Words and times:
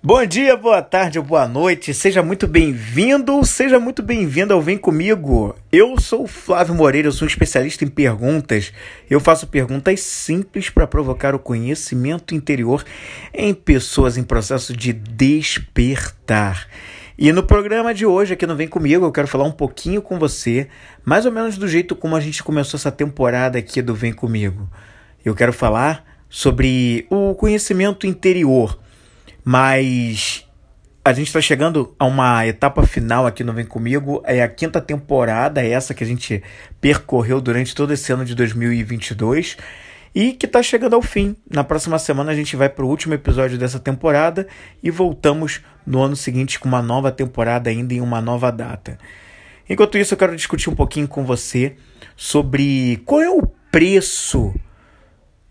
Bom 0.00 0.24
dia, 0.24 0.56
boa 0.56 0.80
tarde 0.80 1.20
boa 1.20 1.48
noite, 1.48 1.92
seja 1.92 2.22
muito 2.22 2.46
bem-vindo, 2.46 3.44
seja 3.44 3.80
muito 3.80 4.00
bem-vindo 4.00 4.54
ao 4.54 4.62
Vem 4.62 4.78
Comigo. 4.78 5.56
Eu 5.72 5.98
sou 5.98 6.22
o 6.22 6.28
Flávio 6.28 6.72
Moreira, 6.72 7.08
eu 7.08 7.12
sou 7.12 7.26
um 7.26 7.28
especialista 7.28 7.84
em 7.84 7.88
perguntas. 7.88 8.72
Eu 9.10 9.18
faço 9.18 9.48
perguntas 9.48 9.98
simples 9.98 10.70
para 10.70 10.86
provocar 10.86 11.34
o 11.34 11.38
conhecimento 11.40 12.32
interior 12.32 12.84
em 13.34 13.52
pessoas 13.52 14.16
em 14.16 14.22
processo 14.22 14.72
de 14.72 14.92
despertar. 14.92 16.68
E 17.18 17.32
no 17.32 17.42
programa 17.42 17.92
de 17.92 18.06
hoje, 18.06 18.34
aqui 18.34 18.46
no 18.46 18.54
Vem 18.54 18.68
Comigo, 18.68 19.04
eu 19.04 19.12
quero 19.12 19.26
falar 19.26 19.46
um 19.46 19.52
pouquinho 19.52 20.00
com 20.00 20.16
você, 20.16 20.68
mais 21.04 21.26
ou 21.26 21.32
menos 21.32 21.58
do 21.58 21.66
jeito 21.66 21.96
como 21.96 22.14
a 22.14 22.20
gente 22.20 22.44
começou 22.44 22.78
essa 22.78 22.92
temporada 22.92 23.58
aqui 23.58 23.82
do 23.82 23.96
Vem 23.96 24.12
Comigo. 24.12 24.70
Eu 25.24 25.34
quero 25.34 25.52
falar 25.52 26.04
sobre 26.28 27.04
o 27.10 27.34
conhecimento 27.34 28.06
interior 28.06 28.78
mas 29.44 30.46
a 31.04 31.12
gente 31.12 31.28
está 31.28 31.40
chegando 31.40 31.94
a 31.98 32.04
uma 32.04 32.46
etapa 32.46 32.86
final 32.86 33.26
aqui 33.26 33.42
no 33.42 33.52
Vem 33.52 33.64
Comigo. 33.64 34.22
É 34.26 34.42
a 34.42 34.48
quinta 34.48 34.80
temporada, 34.80 35.62
é 35.62 35.70
essa 35.70 35.94
que 35.94 36.04
a 36.04 36.06
gente 36.06 36.42
percorreu 36.80 37.40
durante 37.40 37.74
todo 37.74 37.92
esse 37.92 38.12
ano 38.12 38.24
de 38.24 38.34
2022 38.34 39.56
e 40.14 40.32
que 40.32 40.46
está 40.46 40.62
chegando 40.62 40.94
ao 40.94 41.02
fim. 41.02 41.34
Na 41.50 41.64
próxima 41.64 41.98
semana 41.98 42.32
a 42.32 42.34
gente 42.34 42.56
vai 42.56 42.68
para 42.68 42.84
o 42.84 42.88
último 42.88 43.14
episódio 43.14 43.56
dessa 43.56 43.80
temporada 43.80 44.46
e 44.82 44.90
voltamos 44.90 45.62
no 45.86 46.02
ano 46.02 46.16
seguinte 46.16 46.58
com 46.58 46.68
uma 46.68 46.82
nova 46.82 47.10
temporada 47.10 47.70
ainda 47.70 47.94
em 47.94 48.00
uma 48.00 48.20
nova 48.20 48.50
data. 48.52 48.98
Enquanto 49.68 49.98
isso, 49.98 50.14
eu 50.14 50.18
quero 50.18 50.36
discutir 50.36 50.70
um 50.70 50.74
pouquinho 50.74 51.06
com 51.06 51.24
você 51.24 51.76
sobre 52.16 53.00
qual 53.04 53.20
é 53.20 53.30
o 53.30 53.46
preço 53.70 54.54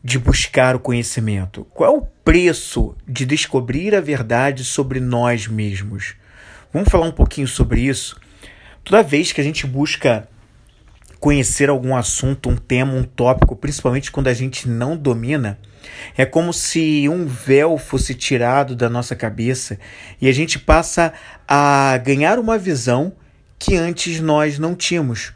de 0.07 0.17
buscar 0.17 0.73
o 0.73 0.79
conhecimento? 0.79 1.67
Qual 1.73 1.93
é 1.93 1.97
o 1.97 2.02
preço 2.02 2.95
de 3.05 3.25
descobrir 3.25 3.93
a 3.93 3.99
verdade 3.99 4.63
sobre 4.63 5.02
nós 5.02 5.47
mesmos? 5.47 6.16
Vamos 6.71 6.88
falar 6.88 7.07
um 7.07 7.11
pouquinho 7.11 7.45
sobre 7.45 7.81
isso? 7.81 8.17
Toda 8.86 9.03
vez 9.03 9.33
que 9.33 9.41
a 9.41 9.44
gente 9.44 9.67
busca 9.67 10.30
conhecer 11.19 11.67
algum 11.67 11.94
assunto, 11.94 12.47
um 12.47 12.55
tema, 12.55 12.94
um 12.94 13.03
tópico, 13.03 13.53
principalmente 13.53 14.09
quando 14.09 14.30
a 14.30 14.33
gente 14.33 14.69
não 14.69 14.95
domina, 14.95 15.59
é 16.17 16.25
como 16.25 16.53
se 16.53 17.09
um 17.09 17.25
véu 17.25 17.77
fosse 17.77 18.16
tirado 18.16 18.77
da 18.77 18.89
nossa 18.89 19.14
cabeça 19.14 19.77
e 20.21 20.30
a 20.30 20.31
gente 20.31 20.58
passa 20.58 21.11
a 21.45 21.97
ganhar 21.97 22.39
uma 22.39 22.58
visão 22.58 23.11
que 23.59 23.75
antes 23.75 24.21
nós 24.21 24.58
não 24.58 24.73
tínhamos, 24.73 25.33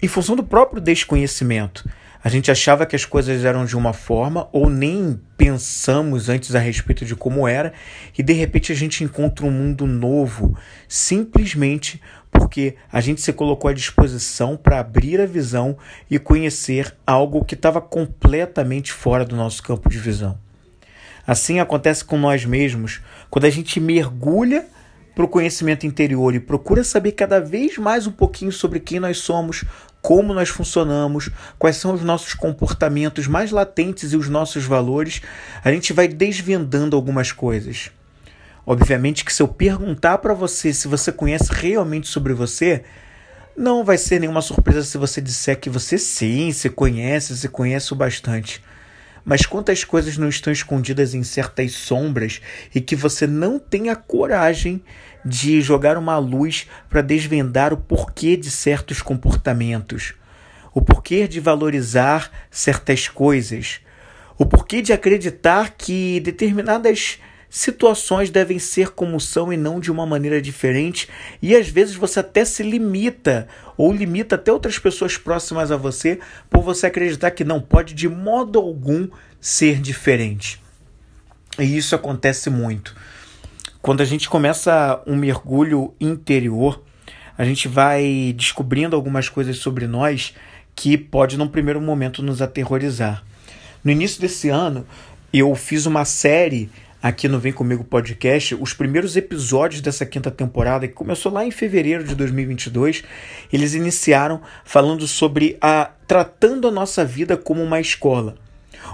em 0.00 0.06
função 0.06 0.36
do 0.36 0.44
próprio 0.44 0.80
desconhecimento. 0.80 1.84
A 2.24 2.30
gente 2.30 2.50
achava 2.50 2.86
que 2.86 2.96
as 2.96 3.04
coisas 3.04 3.44
eram 3.44 3.66
de 3.66 3.76
uma 3.76 3.92
forma 3.92 4.48
ou 4.50 4.70
nem 4.70 5.20
pensamos 5.36 6.30
antes 6.30 6.54
a 6.54 6.58
respeito 6.58 7.04
de 7.04 7.14
como 7.14 7.46
era 7.46 7.74
e 8.16 8.22
de 8.22 8.32
repente 8.32 8.72
a 8.72 8.74
gente 8.74 9.04
encontra 9.04 9.44
um 9.44 9.50
mundo 9.50 9.86
novo, 9.86 10.56
simplesmente 10.88 12.00
porque 12.30 12.76
a 12.90 12.98
gente 13.02 13.20
se 13.20 13.30
colocou 13.30 13.68
à 13.68 13.74
disposição 13.74 14.56
para 14.56 14.80
abrir 14.80 15.20
a 15.20 15.26
visão 15.26 15.76
e 16.10 16.18
conhecer 16.18 16.96
algo 17.06 17.44
que 17.44 17.54
estava 17.54 17.78
completamente 17.78 18.90
fora 18.90 19.22
do 19.22 19.36
nosso 19.36 19.62
campo 19.62 19.90
de 19.90 19.98
visão. 19.98 20.38
Assim 21.26 21.60
acontece 21.60 22.02
com 22.02 22.16
nós 22.16 22.46
mesmos 22.46 23.02
quando 23.28 23.44
a 23.44 23.50
gente 23.50 23.78
mergulha 23.78 24.66
para 25.14 25.26
o 25.26 25.28
conhecimento 25.28 25.86
interior 25.86 26.34
e 26.34 26.40
procura 26.40 26.82
saber 26.82 27.12
cada 27.12 27.38
vez 27.38 27.76
mais 27.76 28.06
um 28.06 28.12
pouquinho 28.12 28.50
sobre 28.50 28.80
quem 28.80 28.98
nós 28.98 29.18
somos, 29.18 29.64
como 30.04 30.34
nós 30.34 30.50
funcionamos, 30.50 31.30
quais 31.58 31.76
são 31.76 31.94
os 31.94 32.02
nossos 32.02 32.34
comportamentos 32.34 33.26
mais 33.26 33.50
latentes 33.50 34.12
e 34.12 34.18
os 34.18 34.28
nossos 34.28 34.66
valores, 34.66 35.22
a 35.64 35.72
gente 35.72 35.94
vai 35.94 36.06
desvendando 36.06 36.94
algumas 36.94 37.32
coisas. 37.32 37.90
Obviamente 38.66 39.24
que 39.24 39.32
se 39.32 39.42
eu 39.42 39.48
perguntar 39.48 40.18
para 40.18 40.34
você 40.34 40.74
se 40.74 40.86
você 40.88 41.10
conhece 41.10 41.50
realmente 41.50 42.06
sobre 42.06 42.34
você, 42.34 42.84
não 43.56 43.82
vai 43.82 43.96
ser 43.96 44.20
nenhuma 44.20 44.42
surpresa 44.42 44.82
se 44.82 44.98
você 44.98 45.22
disser 45.22 45.58
que 45.58 45.70
você 45.70 45.96
sim, 45.96 46.52
se 46.52 46.68
conhece, 46.68 47.34
se 47.34 47.48
conhece 47.48 47.94
o 47.94 47.96
bastante. 47.96 48.62
Mas 49.24 49.46
quantas 49.46 49.84
coisas 49.84 50.18
não 50.18 50.28
estão 50.28 50.52
escondidas 50.52 51.14
em 51.14 51.22
certas 51.22 51.72
sombras 51.72 52.42
e 52.74 52.80
que 52.80 52.94
você 52.94 53.26
não 53.26 53.58
tem 53.58 53.88
a 53.88 53.96
coragem 53.96 54.82
de 55.24 55.62
jogar 55.62 55.96
uma 55.96 56.18
luz 56.18 56.68
para 56.90 57.00
desvendar 57.00 57.72
o 57.72 57.78
porquê 57.78 58.36
de 58.36 58.50
certos 58.50 59.00
comportamentos, 59.00 60.12
o 60.74 60.82
porquê 60.82 61.26
de 61.26 61.40
valorizar 61.40 62.30
certas 62.50 63.08
coisas, 63.08 63.80
o 64.36 64.44
porquê 64.44 64.82
de 64.82 64.92
acreditar 64.92 65.74
que 65.78 66.20
determinadas 66.20 67.18
situações 67.54 68.30
devem 68.30 68.58
ser 68.58 68.90
como 68.90 69.20
são 69.20 69.52
e 69.52 69.56
não 69.56 69.78
de 69.78 69.88
uma 69.88 70.04
maneira 70.04 70.42
diferente, 70.42 71.08
e 71.40 71.54
às 71.54 71.68
vezes 71.68 71.94
você 71.94 72.18
até 72.18 72.44
se 72.44 72.64
limita 72.64 73.46
ou 73.76 73.92
limita 73.92 74.34
até 74.34 74.52
outras 74.52 74.76
pessoas 74.76 75.16
próximas 75.16 75.70
a 75.70 75.76
você 75.76 76.18
por 76.50 76.64
você 76.64 76.88
acreditar 76.88 77.30
que 77.30 77.44
não 77.44 77.60
pode 77.60 77.94
de 77.94 78.08
modo 78.08 78.58
algum 78.58 79.06
ser 79.40 79.80
diferente. 79.80 80.60
E 81.56 81.76
isso 81.76 81.94
acontece 81.94 82.50
muito. 82.50 82.92
Quando 83.80 84.00
a 84.00 84.04
gente 84.04 84.28
começa 84.28 85.00
um 85.06 85.14
mergulho 85.14 85.94
interior, 86.00 86.82
a 87.38 87.44
gente 87.44 87.68
vai 87.68 88.34
descobrindo 88.36 88.96
algumas 88.96 89.28
coisas 89.28 89.58
sobre 89.58 89.86
nós 89.86 90.34
que 90.74 90.98
pode 90.98 91.38
num 91.38 91.46
primeiro 91.46 91.80
momento 91.80 92.20
nos 92.20 92.42
aterrorizar. 92.42 93.24
No 93.84 93.92
início 93.92 94.20
desse 94.20 94.48
ano, 94.48 94.84
eu 95.32 95.54
fiz 95.54 95.86
uma 95.86 96.04
série 96.04 96.68
aqui 97.04 97.28
no 97.28 97.38
Vem 97.38 97.52
Comigo 97.52 97.84
Podcast, 97.84 98.54
os 98.54 98.72
primeiros 98.72 99.14
episódios 99.14 99.82
dessa 99.82 100.06
quinta 100.06 100.30
temporada, 100.30 100.88
que 100.88 100.94
começou 100.94 101.30
lá 101.30 101.44
em 101.44 101.50
fevereiro 101.50 102.02
de 102.02 102.14
2022, 102.14 103.04
eles 103.52 103.74
iniciaram 103.74 104.40
falando 104.64 105.06
sobre 105.06 105.58
a 105.60 105.90
tratando 106.06 106.66
a 106.66 106.70
nossa 106.70 107.04
vida 107.04 107.36
como 107.36 107.62
uma 107.62 107.78
escola, 107.78 108.36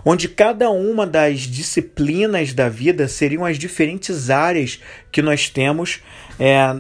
onde 0.05 0.29
cada 0.29 0.71
uma 0.71 1.07
das 1.07 1.43
disciplinas 1.43 2.53
da 2.53 2.69
vida 2.69 3.07
seriam 3.07 3.45
as 3.45 3.57
diferentes 3.57 4.29
áreas 4.29 4.81
que 5.13 5.23
nós 5.23 5.49
temos 5.49 6.01
é, 6.37 6.75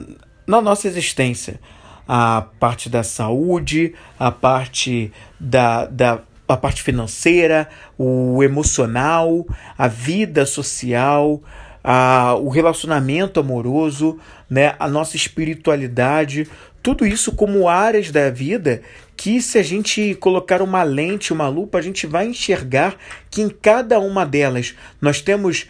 na 0.44 0.60
nossa 0.60 0.88
existência. 0.88 1.60
A 2.08 2.42
parte 2.58 2.88
da 2.88 3.04
saúde, 3.04 3.94
a 4.18 4.32
parte 4.32 5.12
da, 5.38 5.86
da 5.86 6.22
a 6.52 6.56
parte 6.56 6.82
financeira, 6.82 7.68
o 7.98 8.42
emocional, 8.42 9.46
a 9.76 9.88
vida 9.88 10.44
social, 10.44 11.42
a, 11.82 12.34
o 12.34 12.48
relacionamento 12.48 13.40
amoroso, 13.40 14.18
né, 14.48 14.74
a 14.78 14.88
nossa 14.88 15.16
espiritualidade, 15.16 16.48
tudo 16.82 17.06
isso 17.06 17.32
como 17.32 17.68
áreas 17.68 18.10
da 18.10 18.30
vida 18.30 18.82
que 19.16 19.42
se 19.42 19.58
a 19.58 19.62
gente 19.62 20.14
colocar 20.14 20.62
uma 20.62 20.82
lente, 20.82 21.32
uma 21.32 21.46
lupa, 21.46 21.76
a 21.76 21.82
gente 21.82 22.06
vai 22.06 22.26
enxergar 22.26 22.96
que 23.30 23.42
em 23.42 23.50
cada 23.50 24.00
uma 24.00 24.24
delas 24.24 24.74
nós 24.98 25.20
temos 25.20 25.66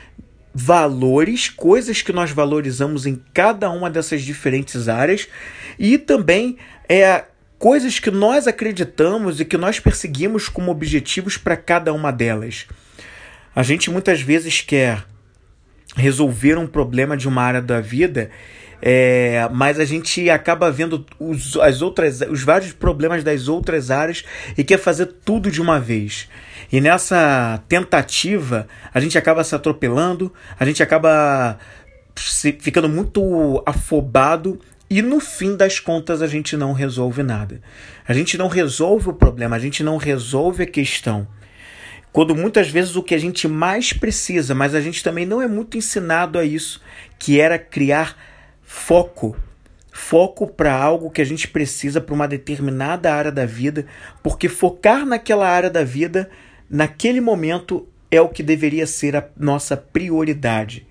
valores, 0.55 1.49
coisas 1.49 2.01
que 2.01 2.13
nós 2.13 2.31
valorizamos 2.31 3.07
em 3.07 3.21
cada 3.35 3.71
uma 3.71 3.91
dessas 3.91 4.23
diferentes 4.23 4.89
áreas 4.89 5.29
e 5.79 5.99
também 5.99 6.59
é 6.89 7.25
coisas 7.61 7.99
que 7.99 8.11
nós 8.11 8.49
acreditamos 8.49 9.39
e 9.39 9.45
que 9.45 9.59
nós 9.59 9.79
perseguimos 9.79 10.49
como 10.49 10.71
objetivos 10.71 11.37
para 11.37 11.59
cada 11.59 11.93
uma 11.93 12.11
delas. 12.11 12.67
A 13.55 13.63
gente 13.63 13.91
muitas 13.91 14.23
vezes 14.23 14.63
quer 14.63 15.05
resolver 15.95 16.57
um 16.57 16.67
problema 16.67 17.19
de 17.19 17.29
uma 17.29 17.43
área 17.43 17.61
da 17.61 17.79
vida, 17.79 18.31
é, 18.81 19.47
mas 19.53 19.79
a 19.79 19.85
gente 19.85 20.31
acaba 20.31 20.71
vendo 20.73 21.05
os, 21.19 21.55
as 21.59 21.83
outras, 21.83 22.23
os 22.23 22.43
vários 22.43 22.73
problemas 22.73 23.23
das 23.23 23.47
outras 23.47 23.91
áreas 23.91 24.25
e 24.57 24.65
quer 24.65 24.79
fazer 24.79 25.05
tudo 25.23 25.51
de 25.51 25.61
uma 25.61 25.79
vez. 25.79 26.31
E 26.73 26.81
nessa 26.81 27.63
tentativa, 27.69 28.67
a 28.95 28.99
gente 29.01 29.19
acaba 29.19 29.45
se 29.45 29.55
atropelando, 29.55 30.33
a 30.59 30.65
gente 30.65 30.83
acaba 30.83 31.59
ficando 32.15 32.89
muito 32.89 33.63
afobado 33.67 34.59
e 34.91 35.01
no 35.01 35.21
fim 35.21 35.57
das 35.57 35.79
contas 35.79 36.21
a 36.21 36.27
gente 36.27 36.57
não 36.57 36.73
resolve 36.73 37.23
nada. 37.23 37.63
A 38.07 38.13
gente 38.13 38.37
não 38.37 38.49
resolve 38.49 39.11
o 39.11 39.13
problema, 39.15 39.55
a 39.55 39.59
gente 39.61 39.85
não 39.85 39.97
resolve 39.97 40.65
a 40.65 40.67
questão. 40.67 41.29
Quando 42.13 42.35
muitas 42.35 42.69
vezes 42.69 42.97
o 42.97 43.03
que 43.03 43.15
a 43.15 43.19
gente 43.19 43.47
mais 43.47 43.93
precisa, 43.93 44.53
mas 44.53 44.75
a 44.75 44.81
gente 44.81 45.05
também 45.05 45.25
não 45.25 45.41
é 45.41 45.47
muito 45.47 45.79
ensinado 45.79 46.41
a 46.41 46.45
isso, 46.45 46.83
que 47.21 47.41
era 47.41 47.57
criar 47.57 48.17
foco. 48.63 49.37
Foco 49.93 50.49
para 50.49 50.75
algo 50.75 51.11
que 51.11 51.23
a 51.23 51.25
gente 51.25 51.47
precisa 51.47 52.01
para 52.01 52.15
uma 52.15 52.27
determinada 52.27 53.15
área 53.15 53.31
da 53.31 53.47
vida, 53.47 53.87
porque 54.25 54.49
focar 54.49 55.07
naquela 55.07 55.49
área 55.49 55.71
da 55.71 55.85
vida, 55.85 56.29
naquele 56.69 57.21
momento, 57.21 57.87
é 58.11 58.21
o 58.21 58.29
que 58.29 58.43
deveria 58.43 58.89
ser 58.89 59.15
a 59.15 59.25
nossa 59.37 59.77
prioridade. 59.77 60.90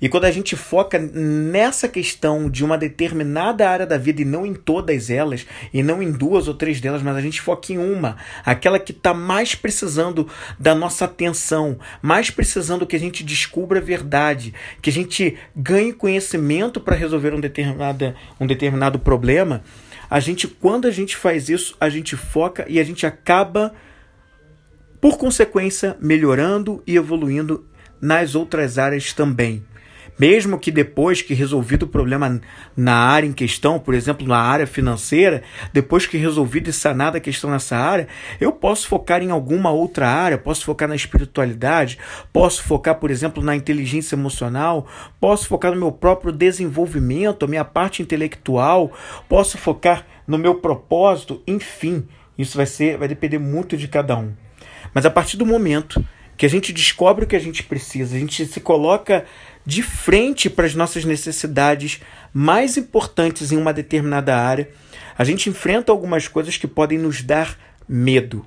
E 0.00 0.08
quando 0.08 0.24
a 0.24 0.30
gente 0.30 0.54
foca 0.54 0.98
nessa 0.98 1.88
questão 1.88 2.48
de 2.48 2.64
uma 2.64 2.78
determinada 2.78 3.68
área 3.68 3.86
da 3.86 3.98
vida 3.98 4.22
e 4.22 4.24
não 4.24 4.46
em 4.46 4.54
todas 4.54 5.10
elas, 5.10 5.46
e 5.72 5.82
não 5.82 6.02
em 6.02 6.12
duas 6.12 6.46
ou 6.46 6.54
três 6.54 6.80
delas, 6.80 7.02
mas 7.02 7.16
a 7.16 7.20
gente 7.20 7.40
foca 7.40 7.72
em 7.72 7.78
uma, 7.78 8.16
aquela 8.44 8.78
que 8.78 8.92
está 8.92 9.12
mais 9.12 9.54
precisando 9.54 10.28
da 10.58 10.74
nossa 10.74 11.06
atenção, 11.06 11.78
mais 12.00 12.30
precisando 12.30 12.86
que 12.86 12.96
a 12.96 13.00
gente 13.00 13.24
descubra 13.24 13.80
a 13.80 13.82
verdade, 13.82 14.54
que 14.80 14.90
a 14.90 14.92
gente 14.92 15.36
ganhe 15.54 15.92
conhecimento 15.92 16.80
para 16.80 16.96
resolver 16.96 17.34
um 17.34 17.40
determinado, 17.40 18.14
um 18.38 18.46
determinado 18.46 18.98
problema, 18.98 19.62
a 20.10 20.20
gente, 20.20 20.48
quando 20.48 20.86
a 20.86 20.90
gente 20.90 21.16
faz 21.16 21.48
isso, 21.48 21.76
a 21.78 21.88
gente 21.88 22.16
foca 22.16 22.64
e 22.68 22.80
a 22.80 22.84
gente 22.84 23.04
acaba, 23.04 23.74
por 25.00 25.18
consequência, 25.18 25.96
melhorando 26.00 26.82
e 26.86 26.96
evoluindo 26.96 27.66
nas 28.00 28.34
outras 28.34 28.78
áreas 28.78 29.12
também. 29.12 29.62
Mesmo 30.18 30.58
que 30.58 30.72
depois 30.72 31.22
que 31.22 31.32
resolvido 31.32 31.84
o 31.84 31.88
problema 31.88 32.40
na 32.76 32.94
área 32.94 33.26
em 33.26 33.32
questão, 33.32 33.78
por 33.78 33.94
exemplo, 33.94 34.26
na 34.26 34.38
área 34.38 34.66
financeira, 34.66 35.42
depois 35.72 36.06
que 36.06 36.16
resolvido 36.16 36.68
e 36.68 36.72
sanada 36.72 37.18
a 37.18 37.20
questão 37.20 37.50
nessa 37.50 37.76
área, 37.76 38.08
eu 38.40 38.50
posso 38.50 38.88
focar 38.88 39.22
em 39.22 39.30
alguma 39.30 39.70
outra 39.70 40.08
área, 40.08 40.36
posso 40.36 40.64
focar 40.64 40.88
na 40.88 40.96
espiritualidade, 40.96 41.98
posso 42.32 42.64
focar, 42.64 42.96
por 42.96 43.10
exemplo, 43.10 43.42
na 43.42 43.54
inteligência 43.54 44.16
emocional, 44.16 44.86
posso 45.20 45.46
focar 45.46 45.72
no 45.72 45.78
meu 45.78 45.92
próprio 45.92 46.32
desenvolvimento, 46.32 47.44
a 47.44 47.48
minha 47.48 47.64
parte 47.64 48.02
intelectual, 48.02 48.92
posso 49.28 49.56
focar 49.56 50.04
no 50.26 50.36
meu 50.36 50.56
propósito, 50.56 51.42
enfim, 51.46 52.06
isso 52.36 52.56
vai 52.56 52.66
ser, 52.66 52.98
vai 52.98 53.06
depender 53.06 53.38
muito 53.38 53.76
de 53.76 53.86
cada 53.86 54.16
um. 54.16 54.32
Mas 54.92 55.06
a 55.06 55.10
partir 55.10 55.36
do 55.36 55.46
momento 55.46 56.04
que 56.36 56.46
a 56.46 56.48
gente 56.48 56.72
descobre 56.72 57.24
o 57.24 57.28
que 57.28 57.34
a 57.34 57.40
gente 57.40 57.64
precisa, 57.64 58.14
a 58.14 58.18
gente 58.18 58.46
se 58.46 58.60
coloca 58.60 59.24
de 59.68 59.82
frente 59.82 60.48
para 60.48 60.64
as 60.64 60.74
nossas 60.74 61.04
necessidades 61.04 62.00
mais 62.32 62.78
importantes 62.78 63.52
em 63.52 63.58
uma 63.58 63.70
determinada 63.70 64.34
área, 64.34 64.70
a 65.14 65.22
gente 65.24 65.50
enfrenta 65.50 65.92
algumas 65.92 66.26
coisas 66.26 66.56
que 66.56 66.66
podem 66.66 66.96
nos 66.96 67.22
dar 67.22 67.54
medo. 67.86 68.46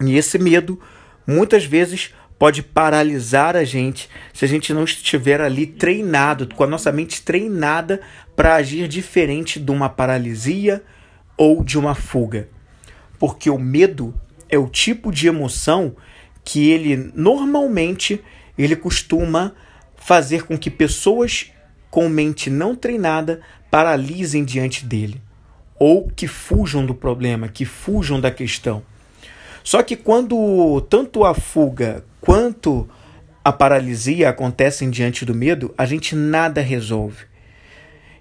E 0.00 0.16
esse 0.16 0.36
medo, 0.36 0.82
muitas 1.24 1.64
vezes, 1.64 2.12
pode 2.40 2.60
paralisar 2.60 3.54
a 3.54 3.62
gente 3.62 4.10
se 4.34 4.44
a 4.44 4.48
gente 4.48 4.74
não 4.74 4.82
estiver 4.82 5.40
ali 5.40 5.64
treinado, 5.64 6.52
com 6.56 6.64
a 6.64 6.66
nossa 6.66 6.90
mente 6.90 7.22
treinada 7.22 8.00
para 8.34 8.56
agir 8.56 8.88
diferente 8.88 9.60
de 9.60 9.70
uma 9.70 9.88
paralisia 9.88 10.82
ou 11.36 11.62
de 11.62 11.78
uma 11.78 11.94
fuga. 11.94 12.48
Porque 13.16 13.48
o 13.48 13.60
medo 13.60 14.12
é 14.48 14.58
o 14.58 14.68
tipo 14.68 15.12
de 15.12 15.28
emoção 15.28 15.94
que 16.44 16.68
ele 16.68 17.12
normalmente 17.14 18.20
ele 18.58 18.74
costuma 18.74 19.54
fazer 20.06 20.44
com 20.44 20.56
que 20.56 20.70
pessoas 20.70 21.50
com 21.90 22.08
mente 22.08 22.48
não 22.48 22.76
treinada 22.76 23.40
paralisem 23.68 24.44
diante 24.44 24.86
dele 24.86 25.20
ou 25.76 26.08
que 26.08 26.28
fujam 26.28 26.86
do 26.86 26.94
problema, 26.94 27.48
que 27.48 27.64
fujam 27.64 28.20
da 28.20 28.30
questão. 28.30 28.84
Só 29.64 29.82
que 29.82 29.96
quando 29.96 30.80
tanto 30.82 31.24
a 31.24 31.34
fuga 31.34 32.04
quanto 32.20 32.88
a 33.44 33.52
paralisia 33.52 34.28
acontecem 34.28 34.90
diante 34.90 35.24
do 35.24 35.34
medo, 35.34 35.74
a 35.76 35.84
gente 35.84 36.14
nada 36.14 36.60
resolve. 36.60 37.24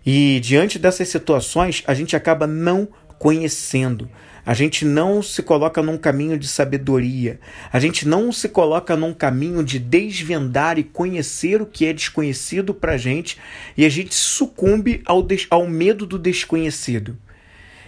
E 0.04 0.40
diante 0.40 0.80
dessas 0.80 1.08
situações, 1.10 1.84
a 1.86 1.94
gente 1.94 2.16
acaba 2.16 2.48
não 2.48 2.88
conhecendo, 3.20 4.10
a 4.46 4.54
gente 4.54 4.86
não 4.86 5.24
se 5.24 5.42
coloca 5.42 5.82
num 5.82 5.98
caminho 5.98 6.38
de 6.38 6.48
sabedoria. 6.48 7.40
A 7.74 7.80
gente 7.80 8.08
não 8.08 8.32
se 8.32 8.48
coloca 8.48 8.96
num 8.96 9.14
caminho 9.14 9.64
de 9.64 9.80
desvendar 9.80 10.78
e 10.78 10.84
conhecer 10.84 11.62
o 11.62 11.66
que 11.66 11.86
é 11.86 11.92
desconhecido 11.92 12.74
para 12.74 12.96
gente. 12.96 13.40
E 13.76 13.84
a 13.84 13.90
gente 13.90 14.14
sucumbe 14.14 15.02
ao, 15.06 15.26
ao 15.50 15.68
medo 15.68 16.06
do 16.06 16.20
desconhecido. 16.20 17.18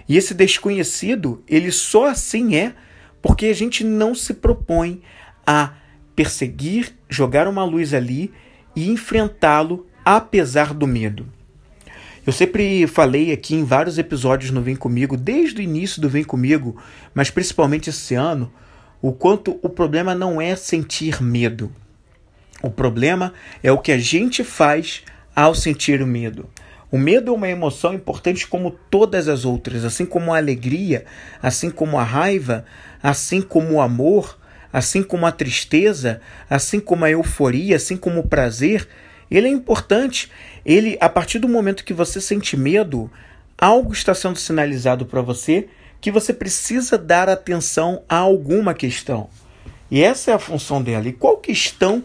E 0.09 0.18
esse 0.18 0.33
desconhecido, 0.33 1.44
ele 1.48 1.71
só 1.71 2.07
assim 2.07 2.56
é 2.56 2.74
porque 3.21 3.48
a 3.48 3.54
gente 3.54 3.83
não 3.83 4.15
se 4.15 4.33
propõe 4.33 5.01
a 5.45 5.74
perseguir, 6.15 6.95
jogar 7.07 7.48
uma 7.48 7.63
luz 7.63 7.94
ali 7.94 8.33
e 8.75 8.89
enfrentá-lo 8.89 9.86
apesar 10.04 10.74
do 10.74 10.88
medo. 10.88 11.36
Eu 12.27 12.33
sempre 12.33 12.85
falei 12.88 13.31
aqui 13.31 13.56
em 13.56 13.63
vários 13.63 13.97
episódios 13.97 14.51
no 14.51 14.62
Vem 14.62 14.75
Comigo, 14.75 15.15
desde 15.15 15.62
o 15.62 15.63
início 15.63 16.01
do 16.01 16.09
Vem 16.09 16.25
Comigo, 16.25 16.75
mas 17.13 17.29
principalmente 17.29 17.89
esse 17.89 18.15
ano, 18.15 18.51
o 19.01 19.13
quanto 19.13 19.57
o 19.62 19.69
problema 19.69 20.13
não 20.13 20.41
é 20.41 20.53
sentir 20.53 21.24
medo. 21.24 21.71
O 22.62 22.69
problema 22.69 23.33
é 23.63 23.71
o 23.71 23.77
que 23.77 23.94
a 23.94 23.97
gente 23.97 24.44
faz 24.44 25.03
ao 25.33 25.56
sentir 25.56 26.01
o 26.01 26.06
medo. 26.06 26.50
O 26.91 26.97
medo 26.97 27.31
é 27.31 27.33
uma 27.33 27.47
emoção 27.47 27.94
importante 27.94 28.45
como 28.45 28.71
todas 28.71 29.30
as 29.30 29.45
outras, 29.45 29.85
assim 29.85 30.06
como 30.06 30.33
a 30.33 30.38
alegria, 30.38 31.06
assim 31.41 31.69
como 31.69 31.97
a 31.97 32.03
raiva, 32.03 32.65
assim 33.01 33.41
como 33.41 33.75
o 33.75 33.81
amor, 33.81 34.38
assim 34.73 35.01
como 35.01 35.25
a 35.25 35.31
tristeza, 35.31 36.19
assim 36.50 36.81
como 36.81 37.06
a 37.06 37.09
euforia, 37.09 37.77
assim 37.77 37.95
como 37.95 38.19
o 38.19 38.27
prazer 38.27 38.85
ele 39.29 39.47
é 39.47 39.51
importante. 39.51 40.31
Ele, 40.65 40.97
a 41.00 41.09
partir 41.09 41.39
do 41.39 41.47
momento 41.47 41.83
que 41.83 41.94
você 41.94 42.19
sente 42.19 42.57
medo, 42.57 43.12
algo 43.57 43.94
está 43.94 44.13
sendo 44.13 44.38
sinalizado 44.38 45.06
para 45.06 45.21
você 45.21 45.68
que 46.00 46.12
você 46.12 46.33
precisa 46.33 46.97
dar 46.97 47.27
atenção 47.27 48.03
a 48.07 48.18
alguma 48.18 48.74
questão. 48.74 49.29
E 49.89 50.01
essa 50.01 50.31
é 50.31 50.33
a 50.33 50.39
função 50.39 50.81
dela. 50.81 51.07
E 51.07 51.13
qual 51.13 51.38
questão 51.38 52.03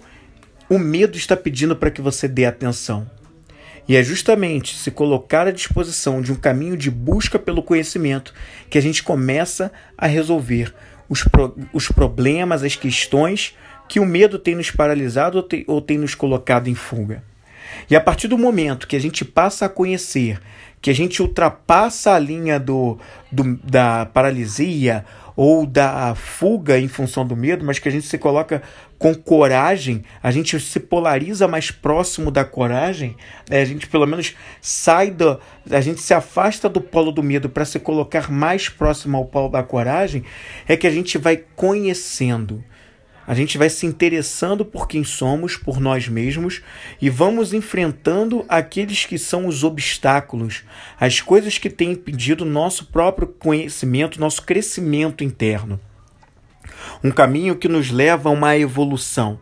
o 0.69 0.79
medo 0.79 1.17
está 1.17 1.37
pedindo 1.37 1.77
para 1.77 1.91
que 1.91 2.01
você 2.01 2.27
dê 2.27 2.47
atenção? 2.47 3.09
E 3.89 3.97
é 3.97 4.03
justamente 4.03 4.77
se 4.77 4.91
colocar 4.91 5.47
à 5.47 5.51
disposição 5.51 6.23
de 6.23 6.33
um 6.33 6.37
caminho 6.37 6.77
de 6.77 6.91
busca 6.91 7.39
pelo 7.39 7.63
conhecimento 7.63 8.33
que 8.71 8.79
a 8.79 8.81
gente 8.81 9.03
começa 9.03 9.73
a 9.99 10.07
resolver 10.07 10.73
os, 11.09 11.25
pro, 11.25 11.57
os 11.73 11.89
problemas, 11.89 12.63
as 12.63 12.77
questões 12.77 13.55
que 13.93 14.01
o 14.01 14.07
medo 14.07 14.39
tem 14.39 14.55
nos 14.55 14.71
paralisado 14.71 15.37
ou 15.37 15.43
tem, 15.43 15.65
ou 15.67 15.79
tem 15.79 15.99
nos 15.99 16.15
colocado 16.15 16.67
em 16.67 16.75
fuga. 16.75 17.23
E 17.91 17.95
a 17.95 18.01
partir 18.01 18.27
do 18.27 18.39
momento 18.39 18.87
que 18.87 18.97
a 18.97 18.99
gente 18.99 19.23
passa 19.23 19.67
a 19.67 19.69
conhecer, 19.69 20.41
que 20.81 20.89
a 20.89 20.95
gente 20.95 21.21
ultrapassa 21.21 22.13
a 22.15 22.19
linha 22.19 22.59
do, 22.59 22.99
do, 23.31 23.55
da 23.63 24.07
paralisia 24.07 25.05
ou 25.37 25.67
da 25.67 26.15
fuga 26.15 26.79
em 26.79 26.89
função 26.89 27.27
do 27.27 27.37
medo, 27.37 27.67
mas 27.67 27.79
que 27.79 27.87
a 27.87 27.93
gente 27.93 28.07
se 28.07 28.17
coloca 28.17 28.63
com 28.99 29.15
coragem, 29.15 30.03
a 30.23 30.31
gente 30.31 30.59
se 30.59 30.81
polariza 30.81 31.47
mais 31.47 31.71
próximo 31.71 32.31
da 32.31 32.47
coragem, 32.47 33.15
né? 33.47 33.61
a 33.61 33.65
gente 33.67 33.87
pelo 33.89 34.07
menos 34.07 34.35
sai 34.59 35.11
do. 35.11 35.39
a 35.71 35.83
gente 35.83 36.01
se 36.01 36.15
afasta 36.15 36.67
do 36.67 36.81
polo 36.81 37.13
do 37.13 37.23
medo 37.23 37.51
para 37.51 37.67
se 37.67 37.79
colocar 37.79 38.31
mais 38.31 38.71
próximo 38.71 39.19
ao 39.19 39.27
polo 39.27 39.51
da 39.51 39.63
coragem, 39.63 40.25
é 40.67 40.79
que 40.79 40.87
a 40.87 40.91
gente 40.91 41.19
vai 41.19 41.37
conhecendo 41.37 42.65
a 43.27 43.35
gente 43.35 43.57
vai 43.57 43.71
se 43.71 43.87
interessando 43.87 44.65
por 44.65 44.89
quem 44.89 45.05
somos, 45.05 45.57
por 45.57 45.81
nós 45.81 46.09
mesmos 46.09 46.63
e 47.01 47.09
vamos 47.09 47.53
enfrentando 47.53 48.45
aqueles 48.49 49.07
que 49.07 49.19
são 49.19 49.47
os 49.47 49.63
obstáculos, 49.63 50.65
as 50.99 51.21
coisas 51.21 51.59
que 51.59 51.71
têm 51.71 51.93
impedido 51.93 52.45
nosso 52.45 52.87
próprio 52.87 53.29
conhecimento, 53.29 54.21
nosso 54.21 54.43
crescimento 54.43 55.23
interno. 55.23 55.79
Um 57.03 57.11
caminho 57.11 57.57
que 57.57 57.69
nos 57.69 57.91
leva 57.91 58.29
a 58.29 58.33
uma 58.33 58.57
evolução. 58.57 59.39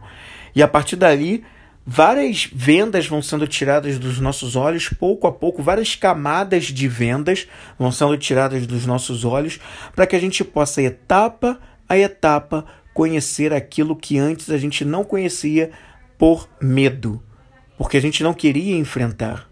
E 0.55 0.63
a 0.63 0.69
partir 0.69 0.97
dali, 0.97 1.45
várias 1.87 2.49
vendas 2.53 3.07
vão 3.07 3.23
sendo 3.23 3.47
tiradas 3.47 3.99
dos 3.99 4.19
nossos 4.21 4.57
olhos, 4.57 4.89
pouco 4.89 5.27
a 5.27 5.33
pouco, 5.33 5.63
várias 5.63 5.95
camadas 5.95 6.65
de 6.65 6.87
vendas 6.87 7.49
vão 7.79 7.91
sendo 7.91 8.17
tiradas 8.19 8.67
dos 8.67 8.85
nossos 8.85 9.25
olhos, 9.25 9.59
para 9.95 10.07
que 10.07 10.17
a 10.17 10.21
gente 10.21 10.45
possa, 10.45 10.83
etapa 10.83 11.59
a 11.91 11.99
etapa, 11.99 12.65
conhecer 13.01 13.51
aquilo 13.51 13.97
que 13.97 14.19
antes 14.19 14.51
a 14.51 14.59
gente 14.59 14.85
não 14.85 15.03
conhecia 15.03 15.71
por 16.19 16.47
medo, 16.61 17.19
porque 17.79 17.97
a 17.97 18.01
gente 18.01 18.23
não 18.23 18.35
queria 18.35 18.77
enfrentar. 18.77 19.49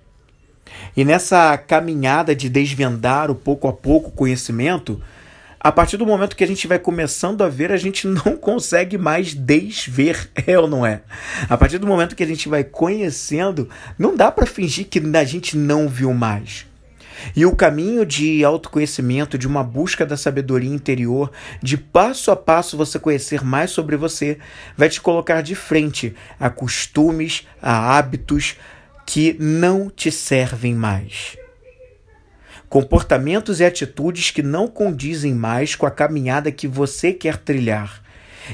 E 0.95 1.03
nessa 1.03 1.57
caminhada 1.57 2.37
de 2.37 2.47
desvendar 2.51 3.31
o 3.31 3.35
pouco 3.35 3.67
a 3.67 3.73
pouco 3.73 4.11
conhecimento, 4.11 5.03
a 5.59 5.73
partir 5.73 5.97
do 5.97 6.05
momento 6.05 6.37
que 6.37 6.45
a 6.45 6.47
gente 6.47 6.67
vai 6.67 6.79
começando 6.79 7.43
a 7.43 7.49
ver, 7.49 7.73
a 7.73 7.79
gente 7.79 8.05
não 8.27 8.37
consegue 8.37 8.99
mais 8.99 9.33
desver, 9.33 10.31
é 10.47 10.59
ou 10.59 10.69
não 10.69 10.85
é? 10.85 11.01
A 11.49 11.57
partir 11.57 11.79
do 11.79 11.87
momento 11.87 12.15
que 12.15 12.23
a 12.23 12.27
gente 12.27 12.51
vai 12.51 12.63
conhecendo, 12.63 13.67
não 13.99 14.15
dá 14.15 14.31
para 14.31 14.45
fingir 14.45 14.89
que 14.89 15.01
a 15.17 15.25
gente 15.25 15.57
não 15.57 15.89
viu 15.89 16.13
mais. 16.13 16.67
E 17.35 17.45
o 17.45 17.55
caminho 17.55 18.05
de 18.05 18.45
autoconhecimento, 18.45 19.39
de 19.39 19.47
uma 19.47 19.63
busca 19.63 20.05
da 20.05 20.17
sabedoria 20.17 20.73
interior, 20.73 21.31
de 21.63 21.77
passo 21.77 22.31
a 22.31 22.37
passo 22.37 22.77
você 22.77 22.99
conhecer 22.99 23.45
mais 23.45 23.71
sobre 23.71 23.97
você, 23.97 24.39
vai 24.77 24.89
te 24.89 25.01
colocar 25.01 25.43
de 25.43 25.55
frente 25.55 26.15
a 26.39 26.51
costumes, 26.51 27.47
a 27.61 27.97
hábitos 27.97 28.57
que 29.07 29.37
não 29.39 29.89
te 29.89 30.11
servem 30.11 30.75
mais. 30.75 31.37
Comportamentos 32.69 33.61
e 33.61 33.65
atitudes 33.65 34.31
que 34.31 34.43
não 34.43 34.69
condizem 34.69 35.35
mais 35.35 35.75
com 35.75 35.87
a 35.87 35.91
caminhada 35.91 36.53
que 36.53 36.69
você 36.69 37.13
quer 37.15 37.39
trilhar. 37.39 38.03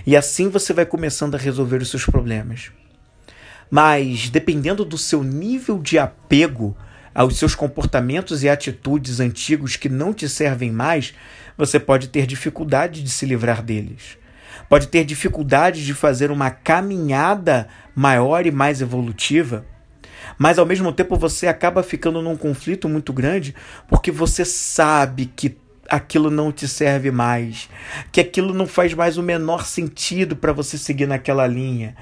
E 0.07 0.17
assim 0.17 0.49
você 0.49 0.73
vai 0.73 0.87
começando 0.87 1.35
a 1.35 1.39
resolver 1.39 1.83
os 1.83 1.91
seus 1.91 2.07
problemas. 2.07 2.71
Mas 3.69 4.31
dependendo 4.31 4.85
do 4.85 4.97
seu 4.97 5.25
nível 5.25 5.81
de 5.81 5.99
apego 5.99 6.77
aos 7.15 7.39
seus 7.39 7.55
comportamentos 7.55 8.43
e 8.43 8.49
atitudes 8.49 9.21
antigos 9.21 9.77
que 9.77 9.89
não 9.89 10.13
te 10.13 10.29
servem 10.29 10.73
mais, 10.73 11.15
você 11.57 11.79
pode 11.79 12.09
ter 12.09 12.27
dificuldade 12.27 13.03
de 13.03 13.11
se 13.11 13.25
livrar 13.25 13.63
deles. 13.63 14.19
Pode 14.69 14.89
ter 14.89 15.05
dificuldade 15.05 15.85
de 15.85 15.95
fazer 15.95 16.31
uma 16.31 16.51
caminhada 16.51 17.69
maior 17.95 18.47
e 18.47 18.51
mais 18.51 18.81
evolutiva. 18.81 19.65
Mas 20.39 20.59
ao 20.59 20.67
mesmo 20.67 20.93
tempo 20.93 21.17
você 21.17 21.47
acaba 21.47 21.83
ficando 21.83 22.21
num 22.23 22.37
conflito 22.37 22.89
muito 22.89 23.13
grande 23.13 23.55
porque 23.89 24.11
você 24.11 24.45
sabe 24.45 25.27
que 25.27 25.57
aquilo 25.89 26.31
não 26.31 26.51
te 26.51 26.67
serve 26.67 27.11
mais, 27.11 27.69
que 28.11 28.21
aquilo 28.21 28.55
não 28.55 28.67
faz 28.67 28.95
mais 28.95 29.19
o 29.19 29.23
menor 29.23 29.67
sentido 29.67 30.35
para 30.35 30.53
você 30.53 30.79
seguir 30.79 31.07
naquela 31.07 31.47
linha. 31.47 31.95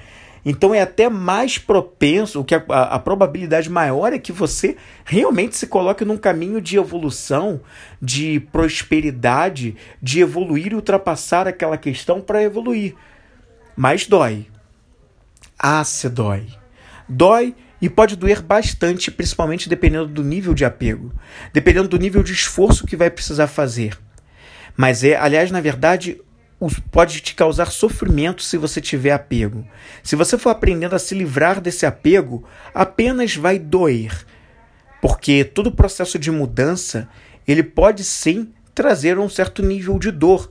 Então 0.45 0.75
é 0.75 0.81
até 0.81 1.09
mais 1.09 1.57
propenso, 1.57 2.43
que 2.43 2.55
a, 2.55 2.65
a, 2.69 2.83
a, 2.97 2.99
probabilidade 2.99 3.71
maior 3.71 4.13
é 4.13 4.19
que 4.19 4.33
você 4.33 4.77
realmente 5.05 5.57
se 5.57 5.69
coloque 5.69 6.05
num 6.05 6.17
caminho 6.17 6.61
de 6.61 6.77
evolução, 6.77 7.61
de 8.01 8.41
prosperidade, 8.51 9.77
de 10.03 10.21
evoluir 10.21 10.73
e 10.73 10.75
ultrapassar 10.75 11.47
aquela 11.47 11.77
questão 11.77 12.21
para 12.21 12.43
evoluir. 12.43 12.95
Mas 13.77 14.07
dói. 14.07 14.47
Ah, 15.57 15.85
se 15.85 16.09
dói. 16.09 16.49
Dói 17.09 17.55
e 17.81 17.89
pode 17.89 18.17
doer 18.17 18.43
bastante, 18.43 19.11
principalmente 19.11 19.69
dependendo 19.69 20.07
do 20.07 20.25
nível 20.25 20.55
de 20.55 20.65
apego, 20.65 21.13
dependendo 21.53 21.89
do 21.89 21.99
nível 21.99 22.23
de 22.23 22.33
esforço 22.33 22.87
que 22.87 22.97
vai 22.97 23.11
precisar 23.11 23.47
fazer. 23.47 23.97
Mas 24.77 25.05
é, 25.05 25.17
aliás, 25.17 25.51
na 25.51 25.61
verdade, 25.61 26.21
pode 26.91 27.21
te 27.21 27.35
causar 27.35 27.71
sofrimento 27.71 28.43
se 28.43 28.57
você 28.57 28.81
tiver 28.81 29.13
apego. 29.13 29.67
Se 30.03 30.17
você 30.17 30.37
for 30.37 30.51
aprendendo 30.51 30.95
a 30.95 30.99
se 30.99 31.15
livrar 31.15 31.61
desse 31.61 31.87
apego, 31.87 32.45
apenas 32.75 33.35
vai 33.37 33.59
doer. 33.59 34.27
Porque 35.01 35.45
todo 35.45 35.73
processo 35.73 36.19
de 36.19 36.31
mudança, 36.31 37.09
ele 37.47 37.63
pode 37.63 38.05
sim 38.05 38.53
trazer 38.75 39.19
um 39.19 39.29
certo 39.29 39.63
nível 39.63 39.99
de 39.99 40.11
dor. 40.11 40.51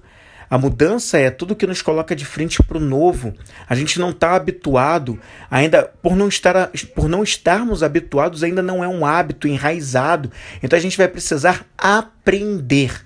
A 0.49 0.57
mudança 0.57 1.17
é 1.17 1.29
tudo 1.29 1.55
que 1.55 1.65
nos 1.65 1.81
coloca 1.81 2.13
de 2.13 2.25
frente 2.25 2.61
para 2.61 2.77
o 2.77 2.81
novo. 2.81 3.33
A 3.69 3.73
gente 3.73 3.97
não 3.97 4.09
está 4.09 4.35
habituado, 4.35 5.17
ainda 5.49 5.83
por 6.01 6.13
não, 6.13 6.27
estar, 6.27 6.69
por 6.93 7.07
não 7.07 7.23
estarmos 7.23 7.81
habituados, 7.81 8.43
ainda 8.43 8.61
não 8.61 8.83
é 8.83 8.87
um 8.89 9.05
hábito 9.05 9.47
enraizado. 9.47 10.29
Então 10.61 10.77
a 10.77 10.81
gente 10.81 10.97
vai 10.97 11.07
precisar 11.07 11.65
aprender. 11.77 13.01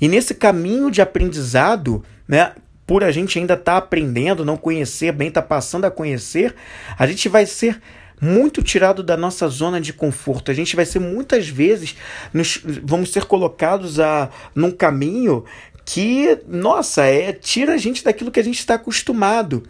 E 0.00 0.06
nesse 0.06 0.34
caminho 0.34 0.88
de 0.88 1.02
aprendizado, 1.02 2.04
né, 2.28 2.52
por 2.86 3.02
a 3.02 3.10
gente 3.10 3.38
ainda 3.38 3.54
estar 3.54 3.72
tá 3.72 3.76
aprendendo, 3.78 4.44
não 4.44 4.56
conhecer 4.56 5.12
bem, 5.12 5.30
tá 5.30 5.42
passando 5.42 5.84
a 5.84 5.90
conhecer, 5.90 6.54
a 6.98 7.06
gente 7.06 7.28
vai 7.28 7.46
ser 7.46 7.80
muito 8.20 8.62
tirado 8.62 9.02
da 9.02 9.16
nossa 9.16 9.48
zona 9.48 9.80
de 9.80 9.92
conforto. 9.92 10.50
A 10.50 10.54
gente 10.54 10.74
vai 10.74 10.84
ser 10.84 10.98
muitas 10.98 11.48
vezes, 11.48 11.96
nos, 12.32 12.60
vamos 12.82 13.12
ser 13.12 13.24
colocados 13.24 14.00
a, 14.00 14.30
num 14.54 14.70
caminho 14.70 15.44
que, 15.84 16.38
nossa, 16.46 17.04
é 17.04 17.32
tira 17.32 17.74
a 17.74 17.78
gente 17.78 18.04
daquilo 18.04 18.30
que 18.30 18.40
a 18.40 18.44
gente 18.44 18.58
está 18.58 18.74
acostumado. 18.74 19.62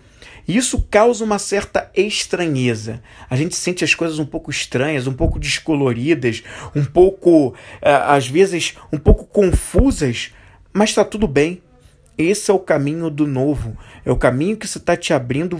Isso 0.47 0.87
causa 0.91 1.23
uma 1.23 1.38
certa 1.38 1.91
estranheza. 1.95 3.03
A 3.29 3.37
gente 3.37 3.55
sente 3.55 3.85
as 3.85 3.95
coisas 3.95 4.19
um 4.19 4.25
pouco 4.25 4.50
estranhas, 4.50 5.07
um 5.07 5.12
pouco 5.12 5.38
descoloridas, 5.38 6.43
um 6.75 6.85
pouco, 6.85 7.55
eh, 7.83 8.03
às 8.07 8.27
vezes, 8.27 8.75
um 8.91 8.97
pouco 8.97 9.27
confusas, 9.27 10.33
mas 10.73 10.88
está 10.88 11.05
tudo 11.05 11.29
bem. 11.29 11.61
Esse 12.19 12.51
é 12.51 12.55
o 12.55 12.59
caminho 12.59 13.09
do 13.09 13.27
novo. 13.27 13.79
É 14.05 14.11
o 14.11 14.17
caminho 14.17 14.57
que 14.57 14.67
você 14.67 14.79
está 14.79 14.97
te 14.97 15.15
abrindo 15.15 15.59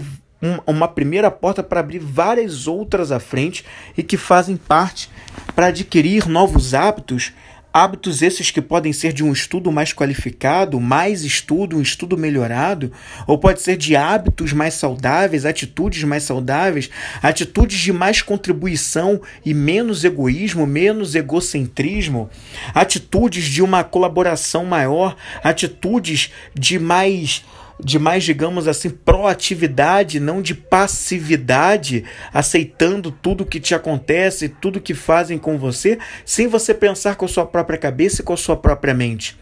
uma 0.67 0.87
primeira 0.87 1.31
porta 1.31 1.63
para 1.63 1.79
abrir 1.79 1.99
várias 1.99 2.67
outras 2.67 3.11
à 3.11 3.19
frente 3.19 3.65
e 3.97 4.03
que 4.03 4.17
fazem 4.17 4.55
parte 4.57 5.09
para 5.55 5.67
adquirir 5.67 6.27
novos 6.27 6.73
hábitos 6.73 7.33
Hábitos 7.71 8.23
esses 8.23 8.49
que 8.49 8.61
podem 8.61 8.91
ser 8.91 9.13
de 9.13 9.23
um 9.23 9.31
estudo 9.31 9.71
mais 9.71 9.93
qualificado, 9.93 10.79
mais 10.79 11.23
estudo, 11.23 11.77
um 11.77 11.81
estudo 11.81 12.17
melhorado, 12.17 12.91
ou 13.27 13.37
pode 13.37 13.61
ser 13.61 13.77
de 13.77 13.95
hábitos 13.95 14.53
mais 14.53 14.73
saudáveis, 14.73 15.45
atitudes 15.45 16.03
mais 16.03 16.23
saudáveis, 16.23 16.89
atitudes 17.21 17.79
de 17.79 17.93
mais 17.93 18.23
contribuição 18.23 19.21
e 19.45 19.53
menos 19.53 20.03
egoísmo, 20.03 20.65
menos 20.65 21.13
egocentrismo, 21.13 22.27
atitudes 22.73 23.45
de 23.45 23.61
uma 23.61 23.83
colaboração 23.83 24.65
maior, 24.65 25.15
atitudes 25.43 26.31
de 26.55 26.79
mais 26.79 27.43
de 27.81 27.97
mais, 27.97 28.23
digamos 28.23 28.67
assim, 28.67 28.89
proatividade, 28.89 30.19
não 30.19 30.41
de 30.41 30.53
passividade, 30.53 32.03
aceitando 32.33 33.11
tudo 33.11 33.45
que 33.45 33.59
te 33.59 33.73
acontece, 33.73 34.49
tudo 34.49 34.81
que 34.81 34.93
fazem 34.93 35.37
com 35.37 35.57
você, 35.57 35.97
sem 36.25 36.47
você 36.47 36.73
pensar 36.73 37.15
com 37.15 37.25
a 37.25 37.29
sua 37.29 37.45
própria 37.45 37.77
cabeça 37.79 38.21
e 38.21 38.25
com 38.25 38.33
a 38.33 38.37
sua 38.37 38.57
própria 38.57 38.93
mente. 38.93 39.37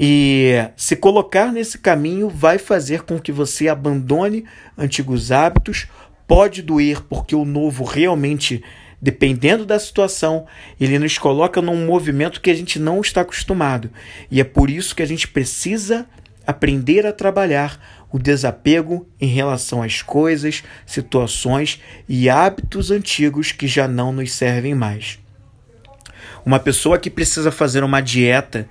E 0.00 0.52
se 0.76 0.94
colocar 0.94 1.52
nesse 1.52 1.78
caminho 1.78 2.28
vai 2.28 2.58
fazer 2.58 3.02
com 3.02 3.18
que 3.18 3.32
você 3.32 3.66
abandone 3.66 4.44
antigos 4.76 5.32
hábitos. 5.32 5.88
Pode 6.24 6.62
doer, 6.62 7.02
porque 7.02 7.34
o 7.34 7.44
novo 7.44 7.82
realmente, 7.82 8.62
dependendo 9.02 9.66
da 9.66 9.76
situação, 9.76 10.46
ele 10.78 11.00
nos 11.00 11.18
coloca 11.18 11.60
num 11.60 11.84
movimento 11.84 12.40
que 12.40 12.50
a 12.50 12.54
gente 12.54 12.78
não 12.78 13.00
está 13.00 13.22
acostumado. 13.22 13.90
E 14.30 14.40
é 14.40 14.44
por 14.44 14.70
isso 14.70 14.94
que 14.94 15.02
a 15.02 15.06
gente 15.06 15.26
precisa 15.26 16.06
aprender 16.48 17.06
a 17.06 17.12
trabalhar 17.12 17.78
o 18.10 18.18
desapego 18.18 19.06
em 19.20 19.26
relação 19.26 19.82
às 19.82 20.00
coisas, 20.00 20.64
situações 20.86 21.78
e 22.08 22.30
hábitos 22.30 22.90
antigos 22.90 23.52
que 23.52 23.66
já 23.66 23.86
não 23.86 24.14
nos 24.14 24.32
servem 24.32 24.74
mais. 24.74 25.18
Uma 26.46 26.58
pessoa 26.58 26.98
que 26.98 27.10
precisa 27.10 27.52
fazer 27.52 27.84
uma 27.84 28.00
dieta 28.00 28.66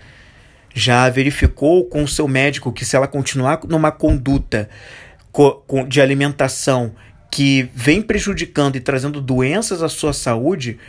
já 0.73 1.07
verificou 1.07 1.85
com 1.85 2.01
o 2.01 2.07
seu 2.07 2.27
médico 2.27 2.73
que 2.73 2.83
se 2.83 2.95
ela 2.95 3.07
continuar 3.07 3.59
numa 3.65 3.91
conduta 3.91 4.67
de 5.87 6.01
alimentação 6.01 6.95
que 7.29 7.69
vem 7.75 8.01
prejudicando 8.01 8.75
e 8.75 8.79
trazendo 8.79 9.21
doenças 9.21 9.83
à 9.83 9.89
sua 9.89 10.13
saúde, 10.13 10.79